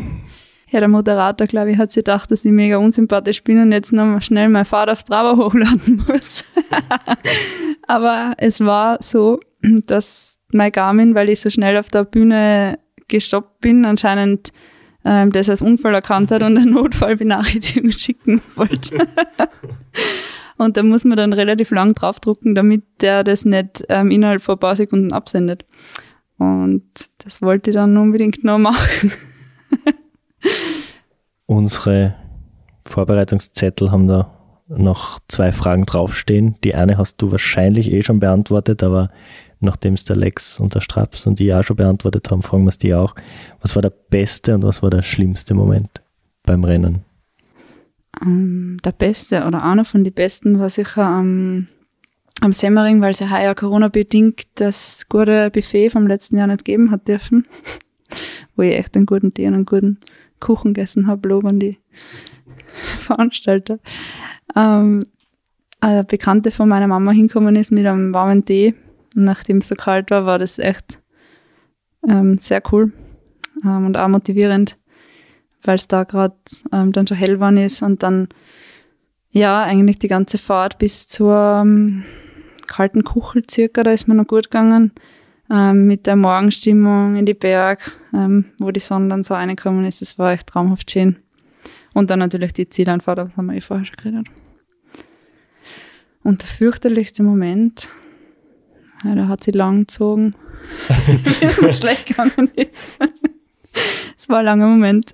[0.70, 3.94] Ja, der Moderator, glaube ich, hat sich gedacht, dass ich mega unsympathisch bin und jetzt
[3.94, 6.44] noch schnell mein Fahrt auf Strava hochladen muss.
[7.88, 13.62] Aber es war so, dass mein Garmin, weil ich so schnell auf der Bühne gestoppt
[13.62, 14.52] bin, anscheinend
[15.06, 19.08] ähm, das als Unfall erkannt hat und eine Notfallbenachrichtigung schicken wollte.
[20.58, 24.56] Und da muss man dann relativ lang draufdrucken, damit der das nicht ähm, innerhalb von
[24.56, 25.66] ein paar Sekunden absendet.
[26.38, 26.84] Und
[27.20, 29.12] das wollte ich dann unbedingt noch machen.
[31.46, 32.16] Unsere
[32.86, 34.34] Vorbereitungszettel haben da
[34.68, 36.56] noch zwei Fragen draufstehen.
[36.64, 39.10] Die eine hast du wahrscheinlich eh schon beantwortet, aber
[39.60, 42.70] nachdem es der Lex und der Straps und die auch schon beantwortet haben, fragen wir
[42.70, 43.16] es die auch.
[43.62, 46.04] Was war der beste und was war der schlimmste Moment
[46.44, 47.07] beim Rennen?
[48.22, 51.68] Ähm, der beste oder einer von den besten war sicher am,
[52.42, 56.92] am Semmering, weil es ja heuer Corona-bedingt das gute Buffet vom letzten Jahr nicht geben
[56.92, 57.48] hat dürfen,
[58.56, 60.00] wo ich echt einen guten Tee und einen guten
[60.40, 61.78] Kuchen gegessen habe, Lob an die
[63.00, 63.80] Veranstalter.
[64.56, 65.00] Ähm,
[65.80, 68.74] eine Bekannte von meiner Mama hinkommen ist mit einem warmen Tee.
[69.16, 71.02] Und nachdem es so kalt war, war das echt
[72.08, 72.92] ähm, sehr cool
[73.64, 74.78] ähm, und auch motivierend,
[75.68, 76.36] weil es da gerade
[76.72, 78.30] ähm, dann schon hell geworden ist und dann
[79.30, 82.06] ja eigentlich die ganze Fahrt bis zur ähm,
[82.68, 84.92] kalten Kuchel circa, da ist mir noch gut gegangen
[85.50, 90.02] ähm, mit der Morgenstimmung in die Berg, ähm, wo die Sonne dann so reingekommen ist,
[90.02, 91.18] das war echt traumhaft schön.
[91.94, 94.28] Und dann natürlich die Zieleinfahrt, das haben wir eh vorher schon geredet.
[96.24, 97.90] Und der fürchterlichste Moment,
[99.04, 100.36] ja, der hat sie lang gezogen,
[101.40, 102.98] wie es mir schlecht gegangen ist.
[104.18, 105.14] Es war ein langer Moment.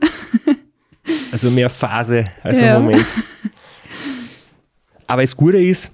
[1.31, 2.77] Also mehr Phase als Ja.
[2.77, 3.05] ein Moment.
[5.07, 5.91] Aber das Gute ist,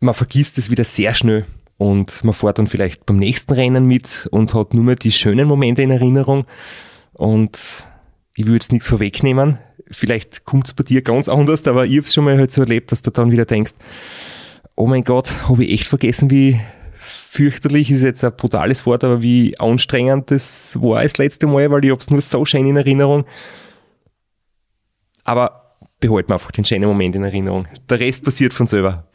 [0.00, 1.44] man vergisst es wieder sehr schnell
[1.76, 5.46] und man fährt dann vielleicht beim nächsten Rennen mit und hat nur mehr die schönen
[5.46, 6.46] Momente in Erinnerung.
[7.12, 7.58] Und
[8.34, 9.58] ich will jetzt nichts vorwegnehmen.
[9.90, 12.60] Vielleicht kommt es bei dir ganz anders, aber ich habe es schon mal halt so
[12.62, 13.72] erlebt, dass du dann wieder denkst,
[14.76, 16.60] oh mein Gott, habe ich echt vergessen, wie
[17.30, 21.84] fürchterlich ist jetzt ein brutales Wort, aber wie anstrengend das war das letzte Mal, weil
[21.84, 23.24] ich habe es nur so schön in Erinnerung.
[25.24, 27.68] Aber behalten wir einfach den schönen Moment in Erinnerung.
[27.88, 29.08] Der Rest passiert von selber.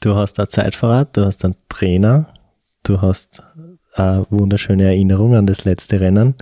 [0.00, 2.32] Du hast ein Zeitverrat, du hast einen Trainer,
[2.84, 3.42] du hast
[3.94, 6.36] eine wunderschöne Erinnerung an das letzte Rennen.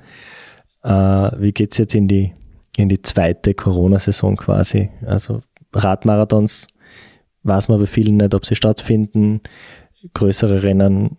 [0.85, 0.91] Äh,
[1.39, 2.33] wie geht's jetzt in die,
[2.77, 4.91] in die zweite Corona-Saison quasi?
[5.05, 6.69] Also Radmarathons
[7.43, 9.41] weiß man bei vielen nicht, ob sie stattfinden.
[10.15, 11.19] Größere Rennen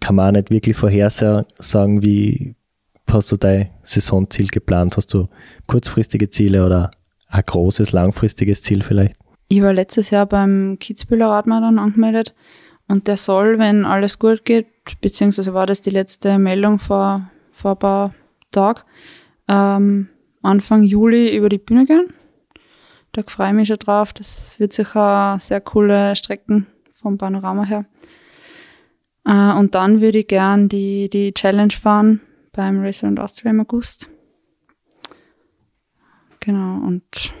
[0.00, 2.54] kann man auch nicht wirklich vorhersagen, wie
[3.10, 4.96] hast du dein Saisonziel geplant?
[4.96, 5.28] Hast du
[5.66, 6.90] kurzfristige Ziele oder
[7.28, 9.16] ein großes, langfristiges Ziel vielleicht?
[9.48, 12.34] Ich war letztes Jahr beim Kitzbühler Radmarathon angemeldet
[12.86, 14.66] und der soll, wenn alles gut geht,
[15.00, 18.14] beziehungsweise war das die letzte Meldung vor, vor ein paar
[18.50, 18.80] Tagen,
[19.48, 20.08] ähm,
[20.42, 22.08] Anfang Juli über die Bühne gehen.
[23.12, 24.12] Da freue ich mich schon drauf.
[24.12, 27.84] Das wird sicher eine sehr coole Strecken vom Panorama her.
[29.28, 32.20] Äh, und dann würde ich gern die, die Challenge fahren
[32.52, 34.08] beim Race Around Austria im August.
[36.40, 37.32] Genau, und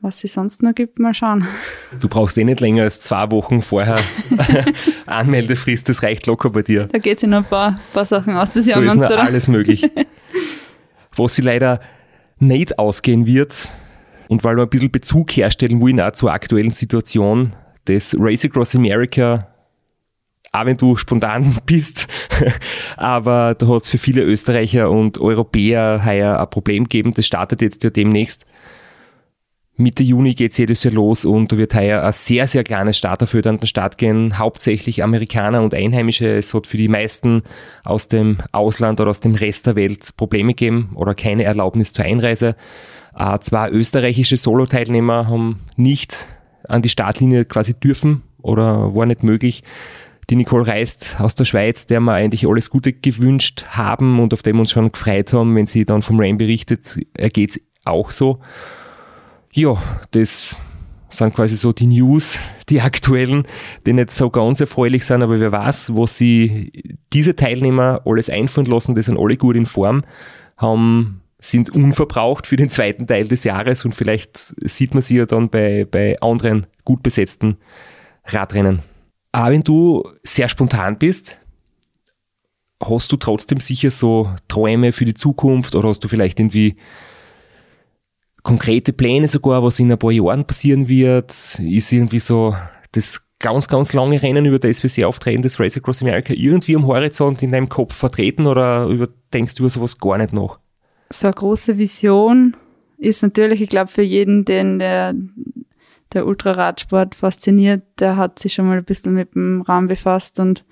[0.00, 1.46] was es sonst noch gibt, mal schauen.
[2.00, 3.96] Du brauchst eh nicht länger als zwei Wochen vorher
[5.06, 6.86] Anmeldefrist, das reicht locker bei dir.
[6.86, 8.50] Da geht sich noch ein paar, paar Sachen aus.
[8.50, 9.88] Das Jahr Da ist noch alles möglich.
[11.16, 11.80] Was sie leider
[12.40, 13.68] nicht ausgehen wird,
[14.28, 17.54] und weil wir ein bisschen Bezug herstellen wollen auch zur aktuellen Situation
[17.86, 19.53] des Race Across America,
[20.54, 22.06] auch wenn du spontan bist,
[22.96, 27.12] aber da hat es für viele Österreicher und Europäer heuer ein Problem gegeben.
[27.14, 28.46] Das startet jetzt ja demnächst.
[29.76, 32.96] Mitte Juni geht es jedes Jahr los und da wird heuer ein sehr, sehr kleines
[32.96, 34.38] Starterfeld an den Start gehen.
[34.38, 36.28] Hauptsächlich Amerikaner und Einheimische.
[36.28, 37.42] Es hat für die meisten
[37.82, 42.04] aus dem Ausland oder aus dem Rest der Welt Probleme gegeben oder keine Erlaubnis zur
[42.04, 42.54] Einreise.
[43.18, 46.28] Äh, zwei österreichische Solo-Teilnehmer haben nicht
[46.68, 49.64] an die Startlinie quasi dürfen oder war nicht möglich.
[50.30, 54.42] Die Nicole Reist aus der Schweiz, der wir eigentlich alles Gute gewünscht haben und auf
[54.42, 56.98] dem uns schon gefreut haben, wenn sie dann vom Rain berichtet,
[57.32, 58.40] geht es auch so.
[59.52, 59.76] Ja,
[60.12, 60.56] das
[61.10, 63.46] sind quasi so die News, die aktuellen,
[63.86, 68.66] die nicht so ganz erfreulich sind, aber wer weiß, was sie diese Teilnehmer alles einfallen
[68.66, 70.04] lassen, die sind alle gut in Form,
[70.56, 75.26] haben, sind unverbraucht für den zweiten Teil des Jahres und vielleicht sieht man sie ja
[75.26, 77.58] dann bei, bei anderen gut besetzten
[78.24, 78.82] Radrennen.
[79.34, 81.36] Aber wenn du sehr spontan bist,
[82.80, 86.76] hast du trotzdem sicher so Träume für die Zukunft oder hast du vielleicht irgendwie
[88.44, 91.32] konkrete Pläne sogar, was in ein paar Jahren passieren wird?
[91.58, 92.54] Ist irgendwie so
[92.92, 96.86] das ganz, ganz lange Rennen über das SPC auftreten des Race Across America irgendwie am
[96.86, 98.88] Horizont in deinem Kopf vertreten oder
[99.32, 100.60] denkst du über sowas gar nicht nach?
[101.10, 102.56] So eine große Vision
[102.98, 105.12] ist natürlich, ich glaube, für jeden, den der,
[106.12, 110.64] der Ultraradsport fasziniert, der hat sich schon mal ein bisschen mit dem Rahmen befasst und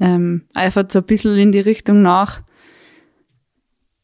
[0.00, 2.42] ähm, eifert so ein bisschen in die Richtung nach.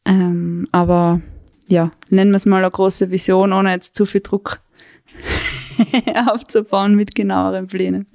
[0.05, 1.21] Ähm, aber
[1.67, 4.61] ja, nennen wir es mal eine große Vision, ohne jetzt zu viel Druck
[6.27, 8.07] aufzubauen mit genaueren Plänen.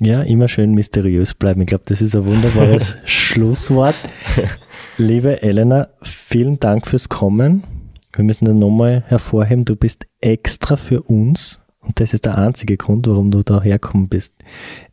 [0.00, 1.62] Ja, immer schön mysteriös bleiben.
[1.62, 3.96] Ich glaube, das ist ein wunderbares Schlusswort.
[4.96, 7.64] Liebe Elena, vielen Dank fürs Kommen.
[8.12, 12.76] Wir müssen dann nochmal hervorheben, du bist extra für uns, und das ist der einzige
[12.76, 14.34] Grund, warum du da herkommen bist,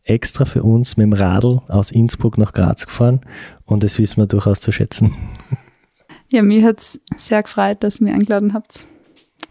[0.04, 3.20] extra für uns mit dem Radl aus Innsbruck nach Graz gefahren
[3.64, 5.14] und das wissen wir durchaus zu schätzen.
[6.28, 8.86] Ja, mich hat's sehr gefreut, dass ihr mich eingeladen habt.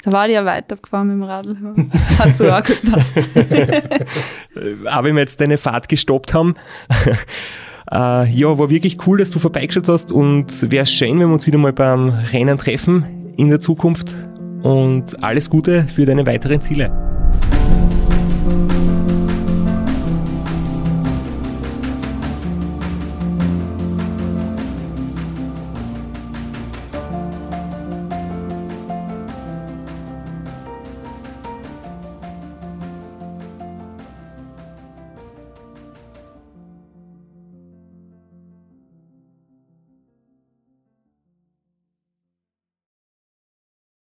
[0.03, 1.57] Da war ich ja weitergefahren mit dem Radl.
[2.19, 3.13] Hat so auch gut gepasst.
[4.85, 6.55] Aber wenn wir jetzt deine Fahrt gestoppt haben,
[7.91, 11.47] äh, ja, war wirklich cool, dass du vorbeigeschaut hast und wäre schön, wenn wir uns
[11.47, 14.15] wieder mal beim Rennen treffen in der Zukunft
[14.63, 16.91] und alles Gute für deine weiteren Ziele.